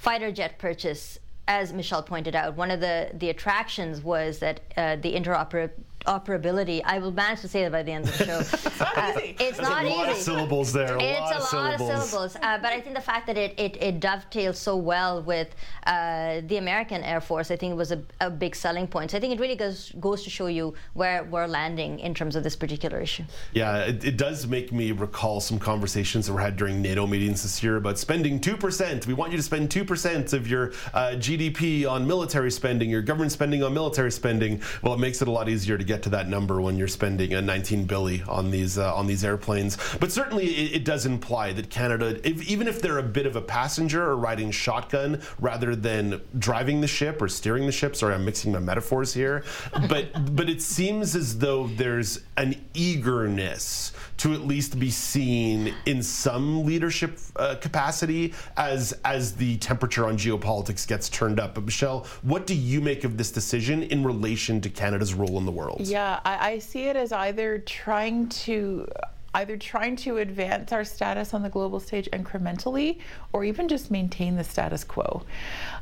[0.06, 4.96] fighter jet purchase, as Michelle pointed out, one of the, the attractions was that uh,
[4.98, 5.72] the interoperability.
[6.08, 8.40] I will manage to say that by the end of the show.
[8.40, 9.36] it's not easy.
[9.40, 10.12] It's There's not a lot easy.
[10.12, 10.96] of syllables there.
[10.98, 11.90] A It's lot a of lot syllables.
[11.90, 15.22] of syllables, uh, but I think the fact that it, it, it dovetails so well
[15.24, 15.56] with
[15.88, 19.12] uh, the American Air Force, I think it was a, a big selling point.
[19.12, 22.36] So I think it really goes goes to show you where we're landing in terms
[22.36, 23.24] of this particular issue.
[23.54, 27.44] Yeah, it, it does make me recall some conversations that were had during NATO meetings
[27.44, 29.06] this year about spending 2%.
[29.08, 33.32] We want you to spend 2% of your uh, GDP on military spending, your government
[33.32, 34.62] spending on military spending.
[34.82, 37.34] Well, it makes it a lot easier to get to that number when you're spending
[37.34, 39.78] a 19 billion on these uh, on these airplanes.
[40.00, 43.36] But certainly it, it does imply that Canada, if, even if they're a bit of
[43.36, 48.14] a passenger or riding shotgun rather than driving the ship or steering the ship, sorry,
[48.14, 49.44] I'm mixing my metaphors here,
[49.90, 56.02] but but it seems as though there's an eagerness to at least be seen in
[56.02, 61.56] some leadership uh, capacity as as the temperature on geopolitics gets turned up.
[61.56, 65.46] But Michelle, what do you make of this decision in relation to Canada's role in
[65.46, 65.82] the world?
[65.82, 68.88] Yeah, I, I see it as either trying to
[69.36, 73.00] either trying to advance our status on the global stage incrementally
[73.34, 75.24] or even just maintain the status quo.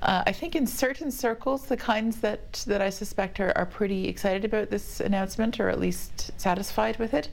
[0.01, 4.07] Uh, I think in certain circles, the kinds that, that I suspect are, are pretty
[4.07, 7.29] excited about this announcement or at least satisfied with it.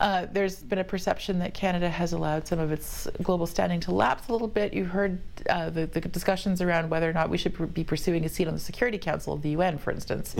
[0.00, 3.92] Uh, there's been a perception that Canada has allowed some of its global standing to
[3.92, 4.74] lapse a little bit.
[4.74, 8.24] You heard uh, the, the discussions around whether or not we should pr- be pursuing
[8.24, 10.34] a seat on the Security Council of the UN, for instance.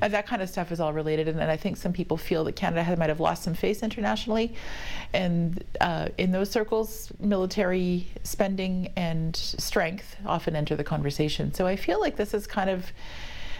[0.00, 1.28] And that kind of stuff is all related.
[1.28, 3.82] And, and I think some people feel that Canada has, might have lost some face
[3.82, 4.54] internationally.
[5.12, 11.52] And uh, in those circles, military spending and strength often enter the conversation.
[11.54, 12.92] So I feel like this is kind of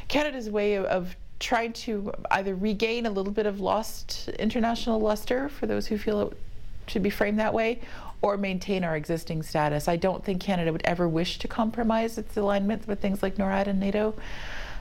[0.08, 5.50] Canada's way of, of trying to either regain a little bit of lost international luster
[5.50, 6.36] for those who feel it
[6.86, 7.80] should be framed that way
[8.22, 9.86] or maintain our existing status.
[9.86, 13.66] I don't think Canada would ever wish to compromise its alignment with things like NORAD
[13.66, 14.14] and NATO.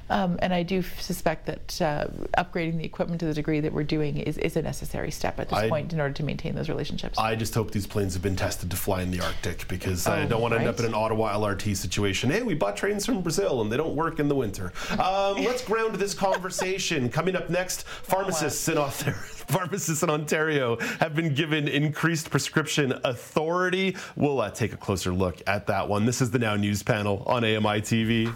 [0.10, 3.84] Um, and I do suspect that uh, upgrading the equipment to the degree that we're
[3.84, 6.70] doing is, is a necessary step at this I- point in order to maintain those
[6.70, 7.18] relationships.
[7.18, 10.24] I just hope these planes have been tested to fly in the Arctic because I
[10.24, 12.30] Oh, don't want to end up in an Ottawa LRT situation.
[12.30, 14.74] Hey, we bought trains from Brazil and they don't work in the winter.
[14.92, 17.10] Um, let's ground this conversation.
[17.10, 19.14] Coming up next, pharmacists in Ontario,
[19.48, 23.96] pharmacists in Ontario have been given increased prescription authority.
[24.16, 26.06] We'll uh, take a closer look at that one.
[26.06, 28.34] This is the Now News panel on AMI TV.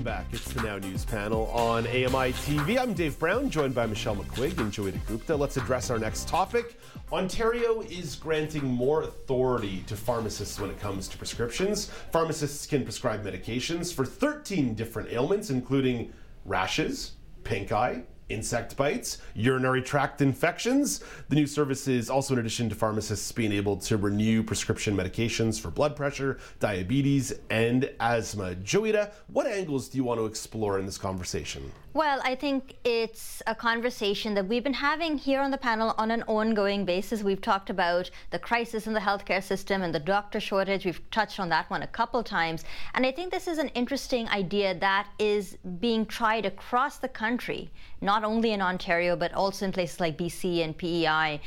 [0.00, 0.32] Welcome back.
[0.32, 2.80] It's the Now News panel on AMI TV.
[2.80, 5.36] I'm Dave Brown, joined by Michelle McQuigg and Joeita Gupta.
[5.36, 6.80] Let's address our next topic.
[7.12, 11.90] Ontario is granting more authority to pharmacists when it comes to prescriptions.
[12.12, 16.10] Pharmacists can prescribe medications for 13 different ailments, including
[16.46, 17.12] rashes,
[17.44, 21.02] pink eye, insect bites, urinary tract infections.
[21.28, 25.60] The new service is also in addition to pharmacists being able to renew prescription medications
[25.60, 28.54] for blood pressure, diabetes, and asthma.
[28.56, 31.70] Joeita, what angles do you want to explore in this conversation?
[31.92, 36.12] Well, I think it's a conversation that we've been having here on the panel on
[36.12, 37.24] an ongoing basis.
[37.24, 40.84] We've talked about the crisis in the healthcare system and the doctor shortage.
[40.84, 42.64] We've touched on that one a couple times.
[42.94, 47.72] And I think this is an interesting idea that is being tried across the country,
[48.00, 51.40] not only in Ontario, but also in places like BC and PEI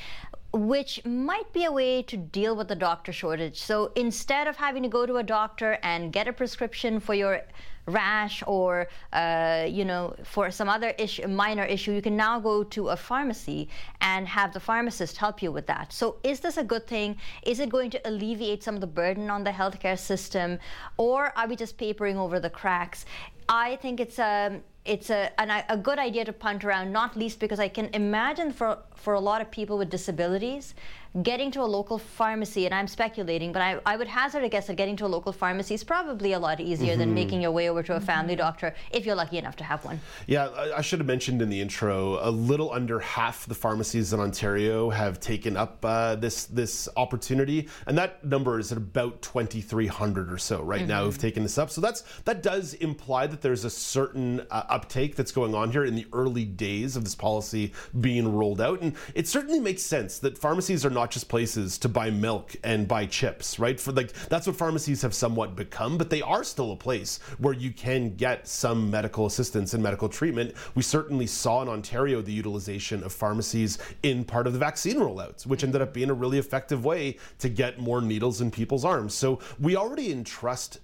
[0.56, 3.60] which might be a way to deal with the doctor shortage.
[3.60, 7.42] So instead of having to go to a doctor and get a prescription for your
[7.86, 12.64] rash or uh, you know for some other issue, minor issue, you can now go
[12.64, 13.70] to a pharmacy
[14.02, 15.92] and have the pharmacist help you with that.
[15.92, 17.18] So is this a good thing?
[17.44, 20.60] Is it going to alleviate some of the burden on the healthcare system,
[20.98, 23.06] or are we just papering over the cracks?
[23.50, 27.16] I think it's a um, it's a, an, a good idea to punt around, not
[27.16, 30.76] least because I can imagine for, for a lot of people with disabilities,
[31.22, 34.68] getting to a local pharmacy, and I'm speculating, but I, I would hazard a guess
[34.68, 37.00] that getting to a local pharmacy is probably a lot easier mm-hmm.
[37.00, 39.86] than making your way over to a family doctor if you're lucky enough to have
[39.86, 40.02] one.
[40.26, 44.12] Yeah, I, I should have mentioned in the intro, a little under half the pharmacies
[44.14, 49.22] in Ontario have taken up uh, this this opportunity, and that number is at about
[49.22, 50.90] 2,300 or so right mm-hmm.
[50.90, 51.70] now who've taken this up.
[51.70, 55.86] So that's that does imply that there's a certain uh, uptake that's going on here
[55.86, 60.18] in the early days of this policy being rolled out, and it certainly makes sense
[60.20, 63.80] that pharmacies are not just places to buy milk and buy chips, right?
[63.80, 67.54] For like that's what pharmacies have somewhat become, but they are still a place where
[67.54, 70.54] you can get some medical assistance and medical treatment.
[70.76, 75.46] We certainly saw in Ontario the utilization of pharmacies in part of the vaccine rollouts,
[75.46, 79.14] which ended up being a really effective way to get more needles in people's arms.
[79.14, 80.80] So we already entrust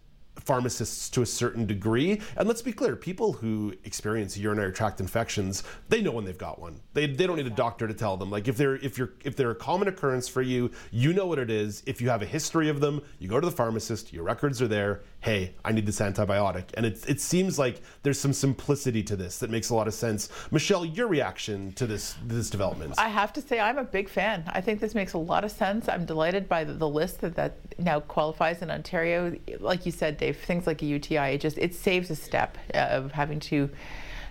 [0.50, 2.20] pharmacists to a certain degree.
[2.36, 6.58] And let's be clear, people who experience urinary tract infections, they know when they've got
[6.60, 6.82] one.
[6.96, 8.32] They, they don't need a doctor to tell them.
[8.32, 11.38] Like if they're if you're if they're a common occurrence for you, you know what
[11.38, 11.84] it is.
[11.86, 14.68] If you have a history of them, you go to the pharmacist, your records are
[14.68, 15.02] there.
[15.20, 16.66] Hey, I need this antibiotic.
[16.74, 19.94] And it it seems like there's some simplicity to this that makes a lot of
[19.94, 20.30] sense.
[20.50, 22.96] Michelle, your reaction to this this development?
[22.98, 24.46] I have to say I'm a big fan.
[24.48, 25.88] I think this makes a lot of sense.
[25.88, 29.38] I'm delighted by the, the list that, that now qualifies in Ontario.
[29.60, 32.78] Like you said, Dave things like a UTI, it just it saves a step uh,
[32.78, 33.69] of having to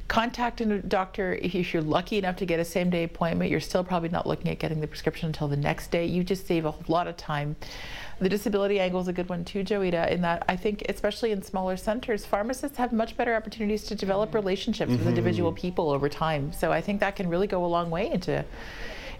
[0.08, 1.34] contact a doctor.
[1.34, 4.50] If you're lucky enough to get a same day appointment, you're still probably not looking
[4.50, 6.06] at getting the prescription until the next day.
[6.06, 7.56] You just save a lot of time.
[8.20, 11.42] The disability angle is a good one too, Joeita, in that I think, especially in
[11.42, 14.98] smaller centers, pharmacists have much better opportunities to develop relationships mm-hmm.
[14.98, 16.52] with individual people over time.
[16.52, 18.44] So I think that can really go a long way into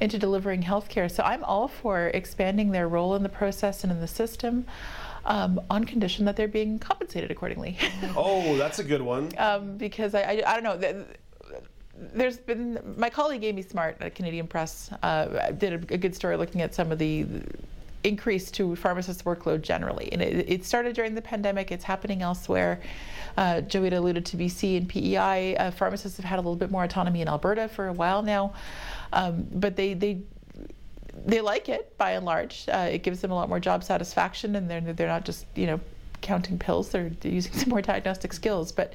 [0.00, 1.10] into delivering healthcare.
[1.10, 4.64] So I'm all for expanding their role in the process and in the system
[5.28, 7.76] um, on condition that they're being compensated accordingly.
[8.16, 9.30] oh, that's a good one.
[9.36, 11.04] Um, because I, I, I, don't know.
[12.14, 16.36] There's been my colleague Amy Smart at Canadian Press uh, did a, a good story
[16.36, 17.26] looking at some of the
[18.04, 20.08] increase to pharmacists' workload generally.
[20.12, 22.80] And it, it, started during the pandemic, it's happening elsewhere.
[23.36, 25.56] Uh, Joeita alluded to BC and PEI.
[25.56, 28.54] Uh, pharmacists have had a little bit more autonomy in Alberta for a while now.
[29.12, 30.22] Um, but they, they
[31.26, 32.68] they like it by and large.
[32.68, 35.66] Uh, it gives them a lot more job satisfaction, and they're they're not just you
[35.66, 35.80] know
[36.20, 36.90] counting pills.
[36.90, 38.94] They're, using some more diagnostic skills, but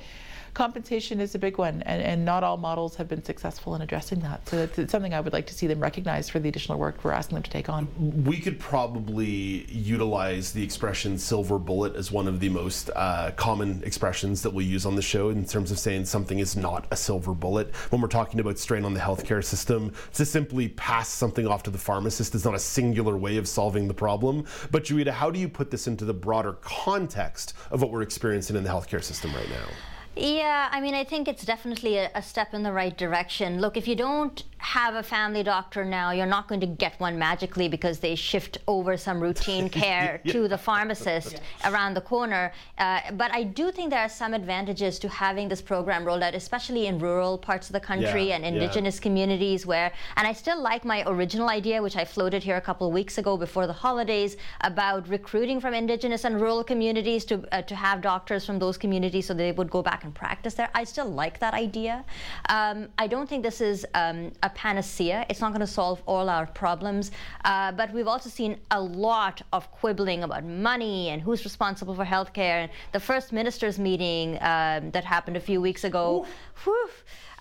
[0.53, 4.19] compensation is a big one, and, and not all models have been successful in addressing
[4.19, 4.47] that.
[4.47, 7.11] So it's something I would like to see them recognize for the additional work we're
[7.11, 7.87] asking them to take on.
[8.23, 13.81] We could probably utilize the expression silver bullet as one of the most uh, common
[13.83, 16.95] expressions that we use on the show in terms of saying something is not a
[16.95, 17.73] silver bullet.
[17.89, 21.71] When we're talking about strain on the healthcare system, to simply pass something off to
[21.71, 24.45] the pharmacist is not a singular way of solving the problem.
[24.71, 28.55] But Joeita, how do you put this into the broader context of what we're experiencing
[28.55, 29.92] in the healthcare system right now?
[30.15, 33.59] Yeah, I mean, I think it's definitely a, a, step in the right direction.
[33.59, 37.19] Look, if you don't have a family doctor now, you're not going to get one
[37.19, 40.31] magically because they shift over some routine care yeah.
[40.31, 41.69] to the pharmacist yeah.
[41.69, 42.53] around the corner.
[42.77, 46.33] Uh, but I do think there are some advantages to having this program rolled out,
[46.33, 48.35] especially in rural parts of the country yeah.
[48.35, 52.55] and indigenous communities where, and I still like my original idea, which I floated here
[52.55, 57.25] a couple of weeks ago before the holidays, about recruiting from indigenous and rural communities
[57.25, 60.53] to, uh, to have doctors from those communities so they would go back and practice
[60.53, 60.69] there.
[60.73, 62.05] I still like that idea.
[62.47, 65.25] Um, I don't think this is um, a panacea.
[65.29, 67.11] It's not going to solve all our problems.
[67.45, 72.05] Uh, but we've also seen a lot of quibbling about money and who's responsible for
[72.05, 72.63] healthcare.
[72.63, 76.25] And the first ministers' meeting um, that happened a few weeks ago.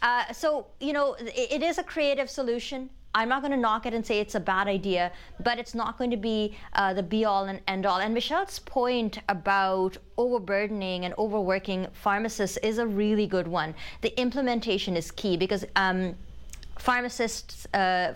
[0.03, 2.91] Uh, so, you know, it, it is a creative solution.
[3.15, 5.99] I'm not going to knock it and say it's a bad idea, but it's not
[5.99, 7.99] going to be uh, the be all and end all.
[7.99, 13.75] And Michelle's point about overburdening and overworking pharmacists is a really good one.
[14.01, 16.17] The implementation is key because um,
[16.79, 17.67] pharmacists.
[17.75, 18.15] Uh,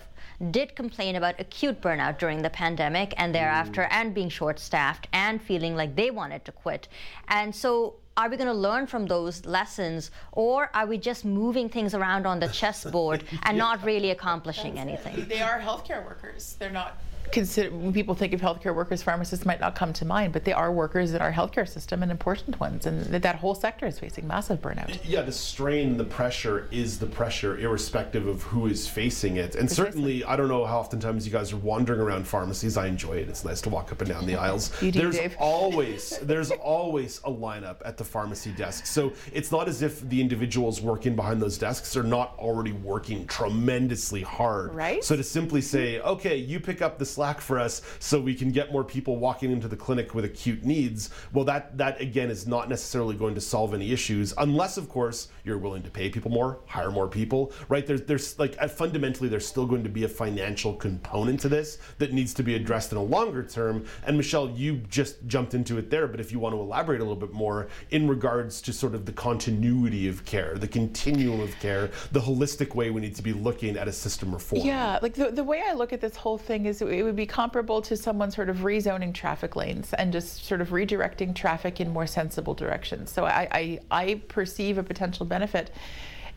[0.51, 3.87] did complain about acute burnout during the pandemic and thereafter, mm.
[3.89, 6.87] and being short staffed and feeling like they wanted to quit.
[7.27, 11.69] And so are we going to learn from those lessons or are we just moving
[11.69, 13.63] things around on the chessboard and yeah.
[13.63, 15.25] not really accomplishing anything?
[15.27, 16.55] They are healthcare workers.
[16.59, 16.97] They're not
[17.31, 20.53] consider when people think of healthcare workers, pharmacists might not come to mind, but they
[20.53, 24.27] are workers in our healthcare system and important ones, and that whole sector is facing
[24.27, 24.97] massive burnout.
[25.03, 29.55] Yeah, the strain, the pressure is the pressure, irrespective of who is facing it.
[29.55, 29.75] And Precisely.
[29.75, 32.77] certainly, I don't know how oftentimes you guys are wandering around pharmacies.
[32.77, 33.29] I enjoy it.
[33.29, 34.71] It's nice to walk up and down the aisles.
[34.81, 35.35] you do, there's Dave.
[35.39, 38.85] always there's always a lineup at the pharmacy desk.
[38.85, 43.25] So it's not as if the individuals working behind those desks are not already working
[43.27, 44.73] tremendously hard.
[44.73, 45.03] Right.
[45.03, 48.51] So to simply say, okay, you pick up this slack for us so we can
[48.51, 52.45] get more people walking into the clinic with acute needs, well, that, that again is
[52.45, 56.29] not necessarily going to solve any issues unless, of course, you're willing to pay people
[56.29, 57.87] more, hire more people, right?
[57.87, 61.79] There's, there's like uh, fundamentally, there's still going to be a financial component to this
[61.97, 63.83] that needs to be addressed in a longer term.
[64.05, 67.03] And Michelle, you just jumped into it there, but if you want to elaborate a
[67.03, 71.59] little bit more in regards to sort of the continuity of care, the continuum of
[71.59, 74.61] care, the holistic way we need to be looking at a system reform.
[74.63, 77.25] Yeah, like the, the way I look at this whole thing is it would be
[77.25, 81.91] comparable to someone sort of rezoning traffic lanes and just sort of redirecting traffic in
[81.91, 83.09] more sensible directions.
[83.09, 85.71] So I, I, I perceive a potential benefit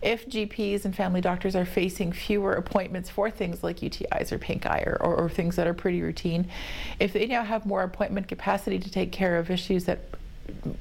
[0.03, 4.65] if GPs and family doctors are facing fewer appointments for things like UTIs or pink
[4.65, 6.49] eye or, or, or, things that are pretty routine,
[6.99, 10.01] if they now have more appointment capacity to take care of issues that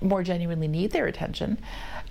[0.02, 1.58] more genuinely need their attention,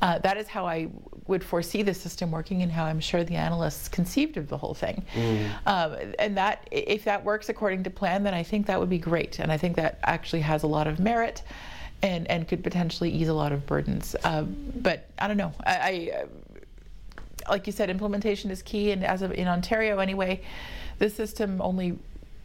[0.01, 0.89] uh, that is how I
[1.27, 4.75] would foresee the system working and how I'm sure the analysts conceived of the whole
[4.75, 5.05] thing.
[5.15, 5.51] Mm.
[5.67, 8.99] Um, and that, if that works according to plan, then I think that would be
[8.99, 9.39] great.
[9.39, 11.43] And I think that actually has a lot of merit
[12.03, 14.17] and, and could potentially ease a lot of burdens.
[14.25, 15.53] Um, but I don't know.
[15.67, 15.73] I,
[17.47, 18.91] I, like you said, implementation is key.
[18.93, 20.41] And as of in Ontario anyway,
[20.99, 21.99] this system only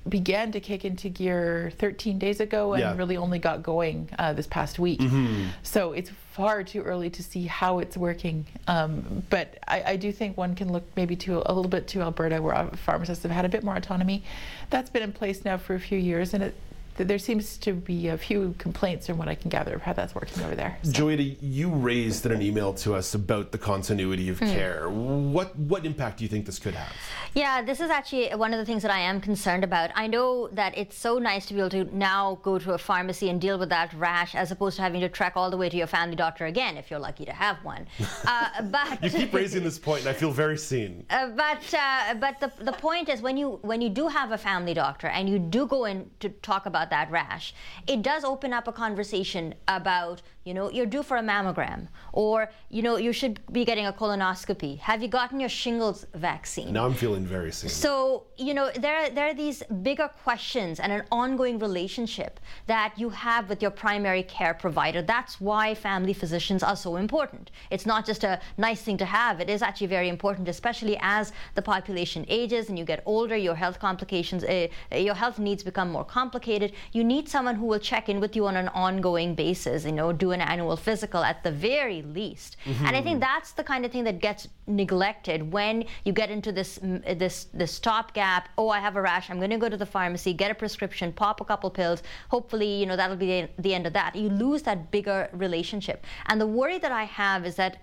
[0.08, 2.96] began to kick into gear 13 days ago and yeah.
[2.98, 5.00] really only got going uh, this past week.
[5.00, 5.48] Mm-hmm.
[5.64, 8.46] So it's far too early to see how it's working.
[8.68, 12.02] Um, but I, I, do think one can look maybe to a little bit to
[12.02, 14.24] Alberta, where pharmacists have had a bit more autonomy.
[14.70, 16.56] That's been in place now for a few years, and it
[16.96, 20.16] there seems to be a few complaints from what I can gather of how that's
[20.16, 20.78] working over there.
[20.84, 21.10] So.
[21.10, 24.54] you raised in an email to us about the continuity of mm.
[24.54, 24.90] care.
[24.90, 26.92] What what impact do you think this could have?
[27.34, 29.90] Yeah, this is actually one of the things that I am concerned about.
[29.96, 33.30] I know that it's so nice to be able to now go to a pharmacy
[33.30, 35.76] and deal with that rash as opposed to having to trek all the way to
[35.76, 37.88] your family doctor again if you're lucky to have one.
[38.26, 41.06] Uh, but you keep raising this point, and I feel very seen.
[41.10, 44.38] Uh, but uh, but the the point is when you when you do have a
[44.38, 47.54] family doctor and you do go in to talk about about that rash,
[47.88, 52.50] it does open up a conversation about, you know, you're due for a mammogram, or,
[52.70, 54.78] you know, you should be getting a colonoscopy.
[54.80, 56.74] Have you gotten your shingles vaccine?
[56.74, 57.70] Now I'm feeling very sick.
[57.70, 62.94] So, you know, there, are, there are these bigger questions and an ongoing relationship that
[62.98, 65.02] you have with your primary care provider.
[65.02, 67.52] That's why family physicians are so important.
[67.72, 71.32] It's not just a nice thing to have, it is actually very important, especially as
[71.56, 75.90] the population ages and you get older, your health complications, uh, your health needs become
[75.90, 79.86] more complicated you need someone who will check in with you on an ongoing basis,
[79.86, 82.58] you know, do an annual physical at the very least.
[82.66, 82.86] Mm-hmm.
[82.86, 86.52] And I think that's the kind of thing that gets neglected when you get into
[86.52, 88.50] this this this stopgap.
[88.58, 89.30] Oh, I have a rash.
[89.30, 92.04] I'm going to go to the pharmacy, get a prescription, pop a couple pills.
[92.30, 94.16] Hopefully, you know, that'll be the, the end of that.
[94.16, 96.06] You lose that bigger relationship.
[96.28, 97.78] And the worry that I have is that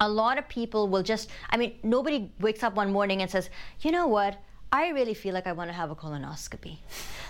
[0.00, 3.48] a lot of people will just, I mean, nobody wakes up one morning and says,
[3.80, 4.36] you know what?
[4.72, 6.78] I really feel like I want to have a colonoscopy.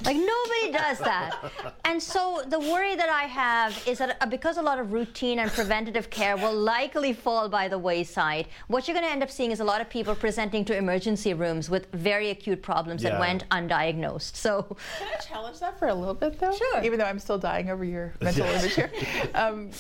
[0.04, 1.52] Like nobody does that.
[1.84, 5.38] And so the worry that I have is that uh, because a lot of routine
[5.38, 9.30] and preventative care will likely fall by the wayside, what you're going to end up
[9.30, 13.10] seeing is a lot of people presenting to emergency rooms with very acute problems yeah.
[13.10, 14.34] that went undiagnosed.
[14.36, 16.56] So can I challenge that for a little bit though?
[16.56, 16.82] Sure.
[16.82, 18.90] Even though I'm still dying over your mental image here.
[19.34, 19.70] Um,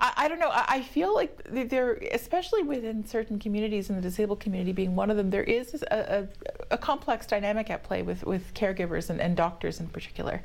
[0.00, 0.50] I, I, don't know.
[0.50, 5.10] I, I feel like there, especially within certain communities and the disabled community being one
[5.10, 6.28] of them, there is a,
[6.70, 10.40] a, a complex complex dynamic at play with, with caregivers and, and doctors in particular.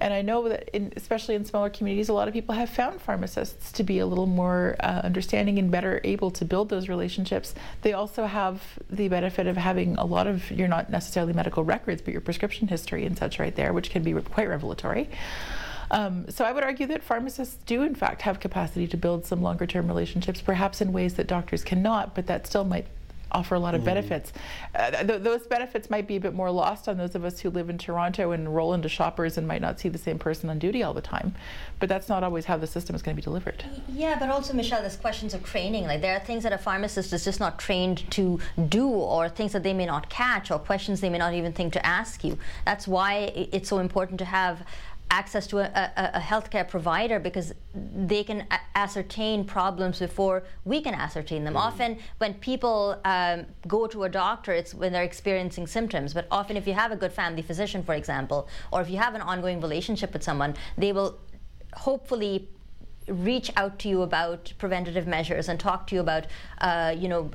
[0.00, 3.00] And I know that, in, especially in smaller communities, a lot of people have found
[3.00, 7.54] pharmacists to be a little more uh, understanding and better able to build those relationships.
[7.82, 12.02] They also have the benefit of having a lot of, you're not necessarily medical records,
[12.02, 15.08] but your prescription history and such right there, which can be quite revelatory.
[15.92, 19.42] Um, so I would argue that pharmacists do, in fact, have capacity to build some
[19.42, 22.86] longer term relationships, perhaps in ways that doctors cannot, but that still might
[23.34, 23.86] offer a lot of mm.
[23.86, 24.32] benefits.
[24.74, 27.50] Uh, th- those benefits might be a bit more lost on those of us who
[27.50, 30.58] live in Toronto and roll into shoppers and might not see the same person on
[30.58, 31.34] duty all the time.
[31.80, 33.64] But that's not always how the system is going to be delivered.
[33.88, 35.84] Yeah, but also, Michelle, there's questions of training.
[35.84, 39.52] Like there are things that a pharmacist is just not trained to do, or things
[39.52, 42.38] that they may not catch, or questions they may not even think to ask you.
[42.64, 44.62] That's why it's so important to have
[45.20, 47.48] access to a, a, a, healthcare provider because
[48.12, 51.54] they can a- ascertain problems before we can ascertain them.
[51.54, 51.66] Mm.
[51.68, 51.90] Often,
[52.22, 53.46] when people um,
[53.76, 56.08] go to a doctor, it's when they're experiencing symptoms.
[56.18, 58.40] But often, if you have a good family physician, for example,
[58.72, 61.10] or if you have an ongoing relationship with someone, they will
[61.86, 62.48] hopefully
[63.08, 66.26] reach out to you about preventative measures and talk to you about,
[66.58, 67.30] uh, you know,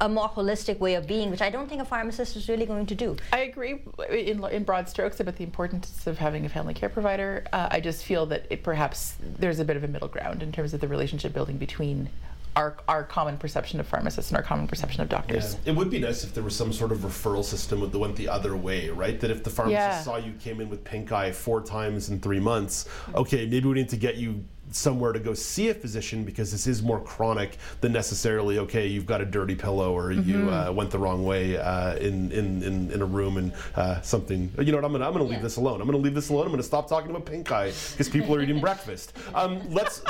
[0.00, 2.86] a more holistic way of being, which I don't think a pharmacist is really going
[2.86, 3.16] to do.
[3.32, 7.44] I agree in, in broad strokes about the importance of having a family care provider.
[7.52, 10.52] Uh, I just feel that it perhaps there's a bit of a middle ground in
[10.52, 12.08] terms of the relationship building between
[12.54, 15.54] our, our common perception of pharmacists and our common perception of doctors.
[15.64, 15.72] Yeah.
[15.72, 18.28] It would be nice if there was some sort of referral system that went the
[18.28, 19.18] other way, right?
[19.20, 20.02] That if the pharmacist yeah.
[20.02, 23.74] saw you came in with pink eye four times in three months, okay, maybe we
[23.74, 24.44] need to get you
[24.74, 29.06] somewhere to go see a physician because this is more chronic than necessarily okay you've
[29.06, 30.28] got a dirty pillow or mm-hmm.
[30.28, 34.00] you uh, went the wrong way uh, in, in, in, in, a room and uh,
[34.00, 35.80] something you know what I'm gonna I'm gonna leave this alone.
[35.80, 36.46] I'm gonna leave this alone.
[36.46, 39.14] I'm gonna stop talking about pink eye because people are eating breakfast.
[39.34, 40.02] Um, let's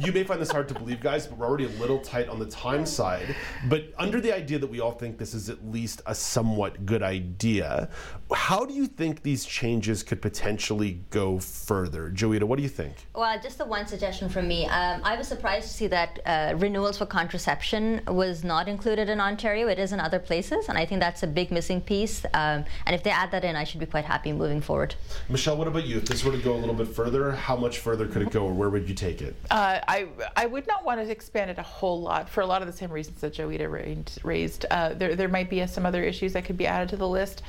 [0.00, 2.38] you may find this hard to believe guys but we're already a little tight on
[2.38, 3.34] the time side.
[3.68, 7.02] But under the idea that we all think this is at least a somewhat good
[7.02, 7.88] idea
[8.34, 12.10] how do you think these changes could potentially go further?
[12.10, 12.94] Joeita what do you think?
[13.14, 14.64] Well just the one suggestion suggestion from me.
[14.66, 19.20] Um, I was surprised to see that uh, renewals for contraception was not included in
[19.20, 19.68] Ontario.
[19.68, 22.24] It is in other places, and I think that's a big missing piece.
[22.32, 24.94] Um, and if they add that in, I should be quite happy moving forward.
[25.28, 25.98] Michelle, what about you?
[25.98, 28.46] If this were to go a little bit further, how much further could it go,
[28.46, 29.36] or where would you take it?
[29.50, 32.62] Uh, I I would not want to expand it a whole lot for a lot
[32.62, 34.64] of the same reasons that Joeita raised.
[34.70, 37.42] Uh, there there might be some other issues that could be added to the list.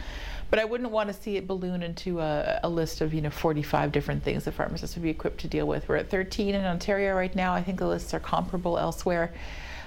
[0.49, 3.29] But I wouldn't want to see it balloon into a, a, list of you know
[3.29, 5.87] 45 different things that pharmacists would be equipped to deal with.
[5.87, 7.53] We're at 13 in Ontario right now.
[7.53, 9.31] I think the lists are comparable elsewhere.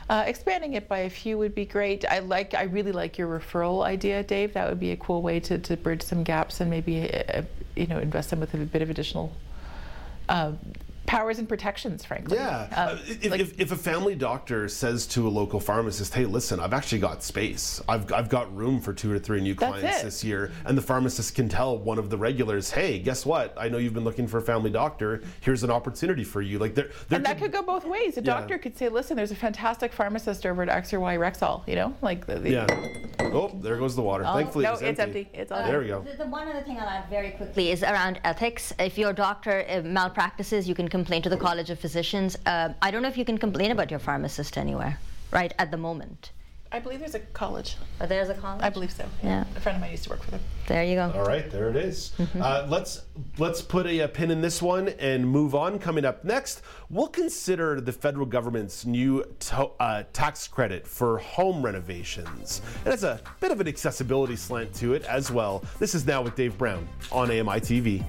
[0.08, 2.04] Uh, expanding it by a few would be great.
[2.04, 4.52] I like, I really like your referral idea, Dave.
[4.52, 7.42] That would be a cool way to, to bridge some gaps and maybe, uh,
[7.76, 9.32] you know, invest them with a bit of additional
[10.28, 10.52] uh,
[11.06, 12.36] powers and protections, frankly.
[12.36, 12.68] Yeah.
[12.74, 16.24] Um, uh, if, like, if, if, a family doctor says to a local pharmacist, hey,
[16.24, 20.02] listen, I've actually got space, I've, I've got room for two or three new clients
[20.02, 23.54] this year, and the pharmacist can tell one of the regulars, hey, guess what?
[23.56, 25.22] I know you've been looking for a family doctor.
[25.40, 26.58] Here's an opportunity for you.
[26.58, 28.16] Like, there, there and that could, go both ways.
[28.16, 28.34] A yeah.
[28.34, 31.74] doctor could say, listen, there's a fantastic pharmacist over at X or Y Rexall, you
[31.74, 31.94] know?
[32.00, 32.66] Like, the, the yeah.
[33.20, 34.24] Oh, there goes the water.
[34.26, 35.20] Oh, Thankfully, no, it's, it's empty.
[35.20, 35.38] empty.
[35.38, 36.02] It's all uh, there we go.
[36.02, 38.72] The, the, one other thing I'll add very quickly is around ethics.
[38.78, 42.36] If your doctor uh, malpractices, you can complain to the College of Physicians.
[42.44, 44.98] Uh, I don't know if you can complain about your pharmacist anywhere,
[45.32, 46.32] right, at the moment.
[46.70, 47.76] I believe there's a college.
[48.00, 48.62] Oh, there's a college.
[48.62, 49.06] I believe so.
[49.22, 49.44] Yeah.
[49.56, 50.40] A friend of mine used to work for them.
[50.66, 51.12] There you go.
[51.14, 52.12] All right, there it is.
[52.18, 52.40] Mm-hmm.
[52.40, 53.02] Uh, let's
[53.36, 55.78] let's put a, a, pin in this one and move on.
[55.78, 61.62] Coming up next, we'll consider the federal government's new to, uh, tax credit for home
[61.62, 62.62] renovations.
[62.86, 65.62] It has a bit of an accessibility slant to it as well.
[65.78, 68.02] This is now with Dave Brown on AMI TV.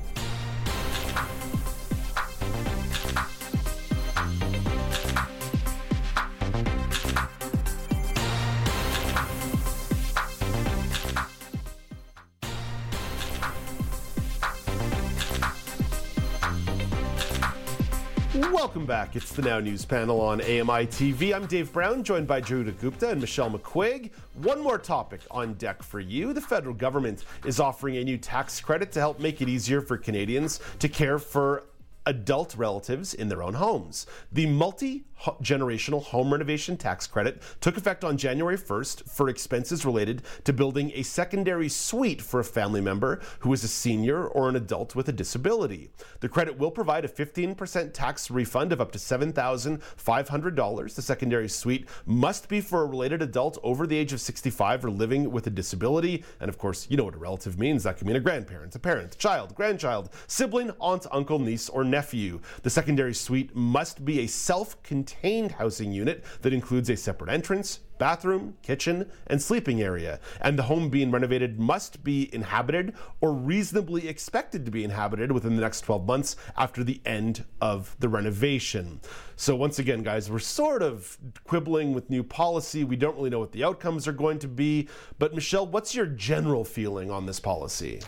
[18.63, 19.17] Welcome back.
[19.17, 21.35] It's the Now News panel on AMI TV.
[21.35, 24.09] I'm Dave Brown, joined by Joeita Gupta and Michelle McQuigge.
[24.35, 26.31] One more topic on deck for you.
[26.31, 29.97] The federal government is offering a new tax credit to help make it easier for
[29.97, 31.65] Canadians to care for
[32.05, 34.07] adult relatives in their own homes.
[34.31, 35.03] The multi
[35.41, 40.91] generational home renovation tax credit took effect on January 1st for expenses related to building
[40.93, 45.07] a secondary suite for a family member who is a senior or an adult with
[45.07, 45.89] a disability.
[46.19, 50.95] The credit will provide a 15% tax refund of up to $7,500.
[50.95, 54.91] The secondary suite must be for a related adult over the age of 65 or
[54.91, 56.23] living with a disability.
[56.39, 57.83] And of course, you know what a relative means.
[57.83, 62.41] That can mean a grandparent, a parent, child, grandchild, sibling, aunt, uncle, niece, or nephew.
[62.63, 65.12] The secondary suite must be a self contained
[65.51, 70.19] housing unit that includes a separate entrance, bathroom, kitchen, and sleeping area.
[70.41, 75.55] And the home being renovated must be inhabited or reasonably expected to be inhabited within
[75.55, 78.99] the next 12 months after the end of the renovation.
[79.35, 82.83] So, once again, guys, we're sort of quibbling with new policy.
[82.83, 84.89] We don't really know what the outcomes are going to be.
[85.19, 88.01] But, Michelle, what's your general feeling on this policy?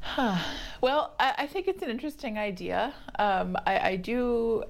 [0.00, 0.38] Huh.
[0.80, 2.94] Well, I, I, think it's an interesting idea.
[3.18, 4.62] Um, I, I, do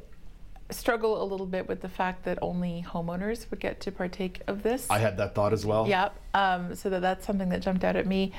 [0.71, 4.63] struggle a little bit with the fact that only homeowners would get to partake of
[4.63, 4.87] this.
[4.91, 5.89] I had that thought as well.
[5.89, 6.11] Yeah.
[6.35, 8.33] Um, so that that's something that jumped out at me.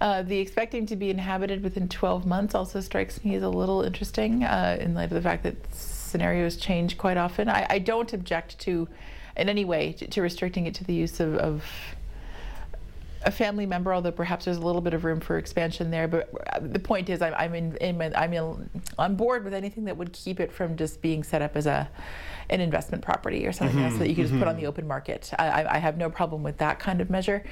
[0.00, 3.82] Uh, the expecting to be inhabited within 12 months also strikes me as a little
[3.82, 7.48] interesting uh, in light of the fact that scenarios change quite often.
[7.48, 8.88] I, I don't object to,
[9.36, 11.64] in any way, to, to, restricting it to the use of, of
[13.24, 16.08] a family member, although perhaps there's a little bit of room for expansion there.
[16.08, 19.84] But uh, the point is, I'm, I'm in, in I'm in, on board with anything
[19.84, 21.88] that would keep it from just being set up as a
[22.50, 24.34] an investment property or something mm-hmm, else that you can mm-hmm.
[24.34, 24.68] just put on the mm-hmm.
[24.68, 25.30] open market.
[25.38, 27.42] I, I, have no problem with that kind of measure.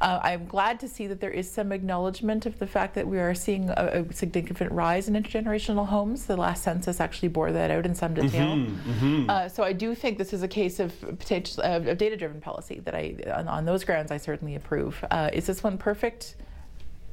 [0.00, 3.18] Uh, I'm glad to see that there is some acknowledgement of the fact that we
[3.18, 6.26] are seeing a, a, significant rise in intergenerational homes.
[6.26, 8.56] The last census actually bore that out in some detail.
[8.56, 9.30] Mm-hmm, mm-hmm.
[9.30, 12.94] uh, so I do think this is a case of potential of data-driven policy that
[12.94, 15.04] I, on, on, those grounds, I certainly approve.
[15.10, 16.34] Uh, is this one perfect?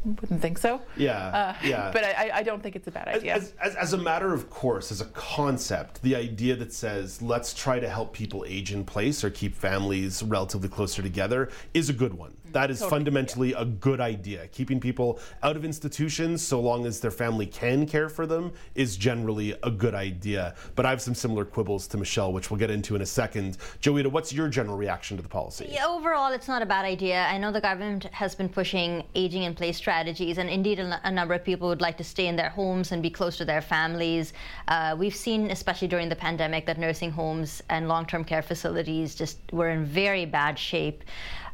[0.06, 0.82] Wouldn't think so.
[0.96, 1.92] Yeah, uh, yeah.
[1.94, 3.36] But I, I, don't think it's a bad idea.
[3.36, 7.54] As, as, as, a matter of course, as a concept, the idea that says let's
[7.54, 11.94] try to help people age in place or keep families relatively closer together is a
[11.94, 12.34] good one.
[12.58, 13.62] That is totally, fundamentally yeah.
[13.62, 14.48] a good idea.
[14.48, 18.98] Keeping people out of institutions so long as their family can care for them is
[18.98, 20.56] generally a good idea.
[20.76, 23.60] But I have some similar quibbles to Michelle, which we'll get into in a second.
[23.82, 25.68] Joeita, what's your general reaction to the policy?
[25.70, 27.28] Yeah, overall, it's not a bad idea.
[27.28, 31.12] I know the government has been pushing aging in place strategies, and indeed, a, a
[31.12, 33.62] number of people would like to stay in their homes and be close to their
[33.62, 34.34] families.
[34.68, 39.14] Uh, we've seen, especially during the pandemic, that nursing homes and long term care facilities
[39.14, 41.04] just were in very bad shape.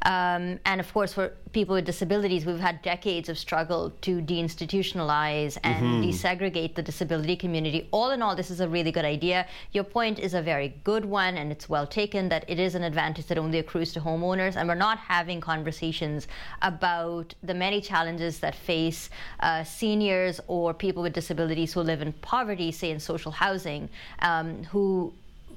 [0.04, 5.58] Um, and of course, for people with disabilities, we've had decades of struggle to deinstitutionalize
[5.64, 6.10] and mm-hmm.
[6.10, 7.88] desegregate the disability community.
[7.92, 9.48] All in all, this is a really good idea.
[9.72, 12.84] Your point is a very good one, and it's well taken that it is an
[12.84, 14.56] advantage that only accrues to homeowners.
[14.56, 16.28] And we're not having conversations
[16.62, 22.12] about the many challenges that face uh, seniors or people with disabilities who live in
[22.14, 23.90] poverty, say in social housing,
[24.20, 25.14] um, who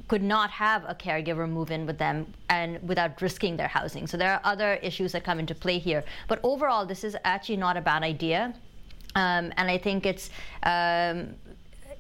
[0.09, 4.07] could not have a caregiver move in with them and without risking their housing.
[4.07, 6.05] So there are other issues that come into play here.
[6.29, 8.55] But overall, this is actually not a bad idea.
[9.15, 10.31] Um, and I think it's
[10.63, 11.35] um,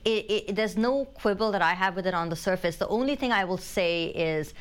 [0.05, 2.77] it, it, there's no quibble that I have with it on the surface.
[2.77, 4.55] The only thing I will say is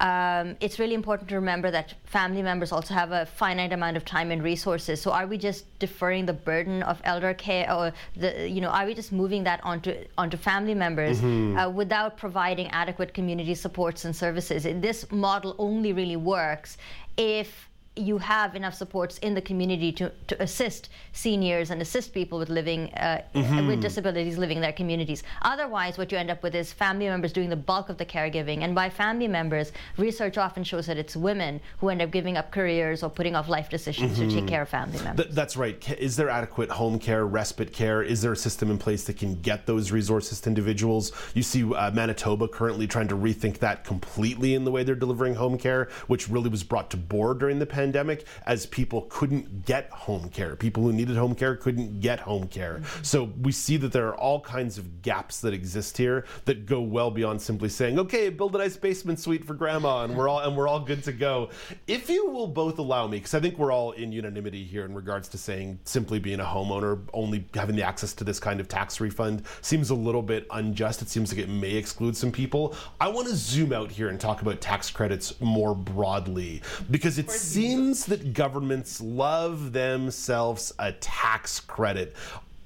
[0.00, 4.04] um, it's really important to remember that family members also have a finite amount of
[4.04, 5.00] time and resources.
[5.00, 8.86] So are we just deferring the burden of elder care, or the you know, are
[8.86, 11.56] we just moving that onto onto family members mm-hmm.
[11.56, 14.64] uh, without providing adequate community supports and services?
[14.80, 16.78] This model only really works
[17.16, 22.38] if you have enough supports in the community to, to assist seniors and assist people
[22.38, 23.66] with living uh, mm-hmm.
[23.66, 25.24] with disabilities living in their communities.
[25.42, 28.62] Otherwise, what you end up with is family members doing the bulk of the caregiving,
[28.62, 32.52] and by family members, research often shows that it's women who end up giving up
[32.52, 34.28] careers or putting off life decisions mm-hmm.
[34.28, 34.46] to take mm-hmm.
[34.46, 35.26] care of family members.
[35.26, 35.90] Th- that's right.
[35.98, 38.02] Is there adequate home care, respite care?
[38.02, 41.10] Is there a system in place that can get those resources to individuals?
[41.34, 45.34] You see uh, Manitoba currently trying to rethink that completely in the way they're delivering
[45.34, 49.66] home care, which really was brought to board during the pandemic pandemic as people couldn't
[49.66, 50.54] get home care.
[50.54, 52.74] People who needed home care couldn't get home care.
[52.74, 53.02] Mm-hmm.
[53.02, 56.80] So we see that there are all kinds of gaps that exist here that go
[56.80, 60.40] well beyond simply saying, "Okay, build a nice basement suite for grandma and we're all
[60.40, 61.50] and we're all good to go."
[61.88, 64.94] If you will both allow me because I think we're all in unanimity here in
[64.94, 68.68] regards to saying simply being a homeowner only having the access to this kind of
[68.68, 71.02] tax refund seems a little bit unjust.
[71.02, 72.76] It seems like it may exclude some people.
[73.00, 77.30] I want to zoom out here and talk about tax credits more broadly because it
[77.30, 82.16] seems seems that governments love themselves a tax credit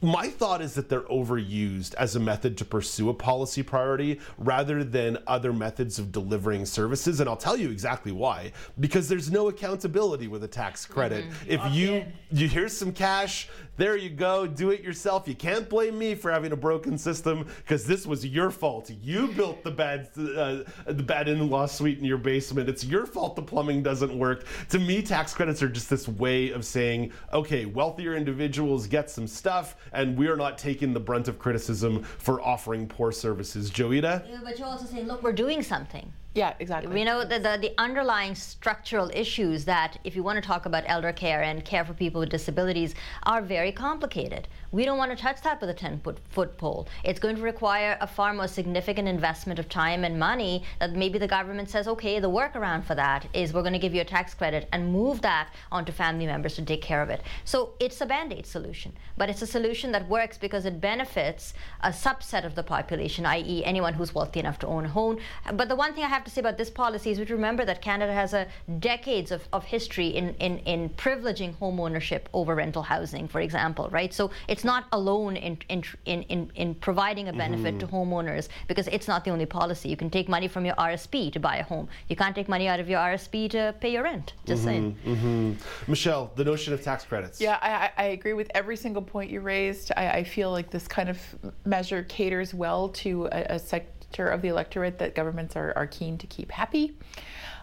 [0.04, 4.84] my thought is that they're overused as a method to pursue a policy priority rather
[4.84, 7.20] than other methods of delivering services.
[7.20, 8.52] And I'll tell you exactly why.
[8.78, 11.24] Because there's no accountability with a tax credit.
[11.24, 11.50] Mm-hmm.
[11.50, 15.26] If you you here's some cash, there you go, do it yourself.
[15.26, 18.90] You can't blame me for having a broken system because this was your fault.
[19.02, 22.68] You built the bad uh, the bad in-law suite in your basement.
[22.68, 24.44] It's your fault the plumbing doesn't work.
[24.70, 29.26] To me, tax credits are just this way of saying, okay, wealthier individuals get some
[29.26, 33.70] stuff, and we are not taking the brunt of criticism for offering poor services.
[33.70, 34.42] Joeita?
[34.44, 36.12] But you're also saying, look, we're doing something.
[36.34, 36.92] Yeah, exactly.
[36.92, 40.82] We know the, the, the underlying structural issues that, if you want to talk about
[40.88, 44.48] elder care and care for people with disabilities, are very complicated.
[44.72, 46.88] We don't want to touch that with a 10 foot, foot pole.
[47.04, 51.20] It's going to require a far more significant investment of time and money that maybe
[51.20, 54.04] the government says, okay, the workaround for that is we're going to give you a
[54.04, 57.22] tax credit and move that onto family members to take care of it.
[57.44, 61.54] So it's a band aid solution, but it's a solution that works because it benefits
[61.82, 65.18] a subset of the population, i.e., anyone who's wealthy enough to own a home.
[65.52, 67.80] But the one thing I have to say about this policy is we remember that
[67.82, 68.46] Canada has a
[68.78, 73.88] decades of, of history in, in, in privileging home ownership over rental housing, for example,
[73.90, 74.12] right?
[74.12, 77.86] So it's not alone in, in, in, in providing a benefit mm-hmm.
[77.86, 79.88] to homeowners because it's not the only policy.
[79.88, 81.88] You can take money from your RSP to buy a home.
[82.08, 84.34] You can't take money out of your RSP to pay your rent.
[84.46, 84.68] Just mm-hmm.
[84.68, 84.96] saying.
[85.06, 85.90] Mm-hmm.
[85.90, 87.40] Michelle, the notion of tax credits.
[87.40, 89.92] Yeah, I, I agree with every single point you raised.
[89.96, 91.18] I, I feel like this kind of
[91.64, 96.18] measure caters well to a, a sector of the electorate that governments are, are keen
[96.18, 96.96] to keep happy.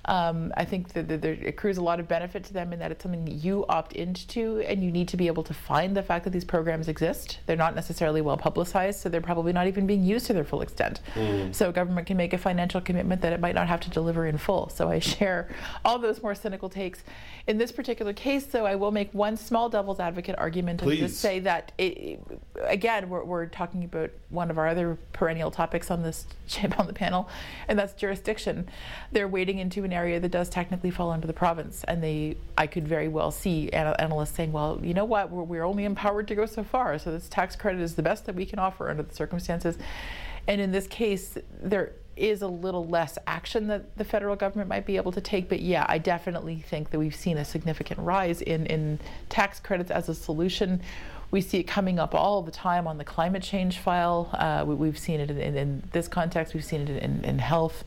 [0.05, 2.91] Um, I think that, that there accrues a lot of benefit to them in that
[2.91, 6.01] it's something that you opt into, and you need to be able to find the
[6.01, 7.39] fact that these programs exist.
[7.45, 10.61] They're not necessarily well publicized, so they're probably not even being used to their full
[10.61, 11.01] extent.
[11.13, 11.53] Mm.
[11.53, 14.37] So government can make a financial commitment that it might not have to deliver in
[14.37, 14.69] full.
[14.69, 15.49] So I share
[15.85, 17.03] all those more cynical takes.
[17.47, 20.99] In this particular case, though, I will make one small devil's advocate argument Please.
[20.99, 22.19] and just say that, it,
[22.63, 26.25] again, we're, we're talking about one of our other perennial topics on this
[26.77, 27.29] on the panel,
[27.67, 28.67] and that's jurisdiction.
[29.11, 32.67] They're wading into an area that does technically fall under the province, and they, I
[32.67, 36.35] could very well see analysts saying, well, you know what, we're, we're only empowered to
[36.35, 39.03] go so far, so this tax credit is the best that we can offer under
[39.03, 39.77] the circumstances.
[40.47, 44.85] And in this case, there is a little less action that the federal government might
[44.85, 45.49] be able to take.
[45.49, 48.99] But yeah, I definitely think that we've seen a significant rise in, in
[49.29, 50.81] tax credits as a solution.
[51.31, 54.29] We see it coming up all the time on the climate change file.
[54.33, 57.39] Uh, we, have seen it in, in, in, this context, we've seen it in, in
[57.39, 57.83] health.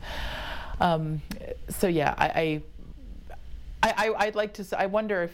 [0.79, 1.21] Um,
[1.69, 2.61] so yeah, I,
[3.83, 5.31] I, I, I'd like to, I wonder if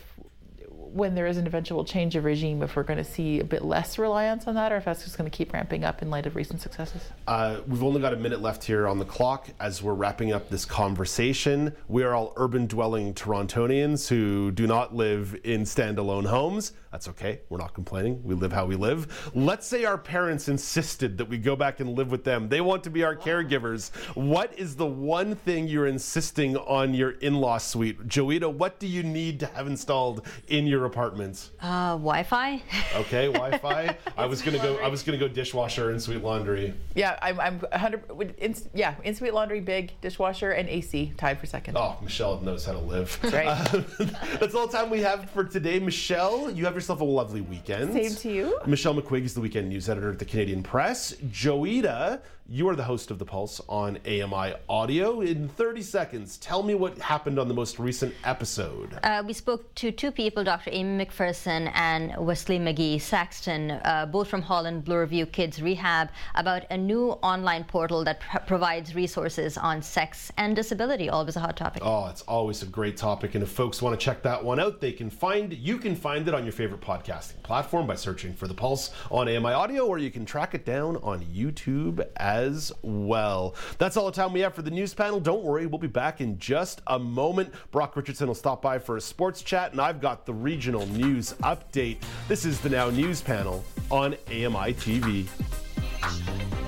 [0.94, 3.64] when there is an eventual change of regime, if we're going to see a bit
[3.64, 6.26] less reliance on that, or if that's just going to keep ramping up in light
[6.26, 7.02] of recent successes?
[7.28, 10.50] Uh, we've only got a minute left here on the clock as we're wrapping up
[10.50, 11.74] this conversation.
[11.88, 16.74] We are all urban dwelling Torontonians who do not live in standalone homes.
[16.92, 17.40] That's okay.
[17.48, 18.22] We're not complaining.
[18.22, 19.32] We live how we live.
[19.34, 22.50] Let's say our parents insisted that we go back and live with them.
[22.50, 23.96] They want to be our caregivers.
[24.16, 28.10] What is the one thing you're insisting on your in law suite?
[28.10, 31.52] Joeita, what do you need to have installed in your apartments?
[31.62, 32.62] Uh, Wi-Fi.
[32.96, 33.96] Okay, Wi-Fi.
[34.18, 34.76] I was gonna go.
[34.80, 36.74] I was gonna go dishwasher and suite laundry.
[36.96, 37.40] Yeah, I'm.
[37.40, 38.36] I'm 100.
[38.38, 41.78] In, yeah, in suite laundry, big dishwasher and AC tied for second.
[41.78, 43.18] Oh, Michelle knows how to live.
[43.22, 43.48] That's right.
[43.48, 43.84] Uh,
[44.40, 45.80] that's all the time we have for today.
[45.80, 47.94] Michelle, you have yourself a lovely weekend.
[47.94, 48.60] Same to you.
[48.66, 51.14] Michelle McQuigge is the weekend news editor at the Canadian Press.
[51.30, 52.20] Joeita
[52.52, 55.22] you are the host of The Pulse on AMI Audio.
[55.22, 59.00] In 30 seconds, tell me what happened on the most recent episode.
[59.04, 60.70] Uh, we spoke to two people, Dr.
[60.74, 66.78] Amy McPherson and Wesley McGee Saxton, uh, both from Holland Bloorview Kids Rehab, about a
[66.78, 71.10] new online portal that pr- provides resources on sex and disability.
[71.10, 71.82] Always a hot topic.
[71.86, 73.34] Oh, it's always a great topic.
[73.34, 76.28] And if folks want to check that one out, they can find you can find
[76.28, 80.00] it on your favorite podcasting platform by searching for The Pulse on AMI Audio, or
[80.00, 83.56] you can track it down on YouTube as as well.
[83.78, 85.20] That's all the time we have for the news panel.
[85.20, 87.54] Don't worry, we'll be back in just a moment.
[87.72, 91.34] Brock Richardson will stop by for a sports chat, and I've got the regional news
[91.44, 91.98] update.
[92.28, 96.61] This is the Now News panel on AMI TV.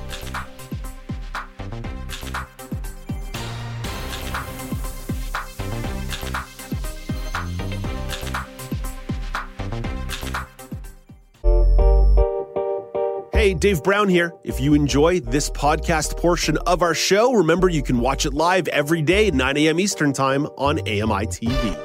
[13.43, 14.31] Hey, Dave Brown here.
[14.45, 18.69] If you enjoy this podcast portion of our show, remember you can watch it live
[18.69, 19.81] every day at 9 a.m.
[19.81, 21.83] Eastern Time on AMI TV.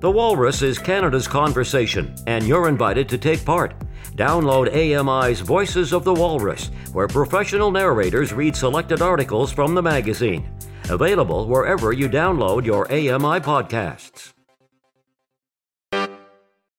[0.00, 3.72] The Walrus is Canada's conversation, and you're invited to take part.
[4.16, 10.52] Download AMI's Voices of the Walrus, where professional narrators read selected articles from the magazine.
[10.88, 14.32] Available wherever you download your AMI podcasts.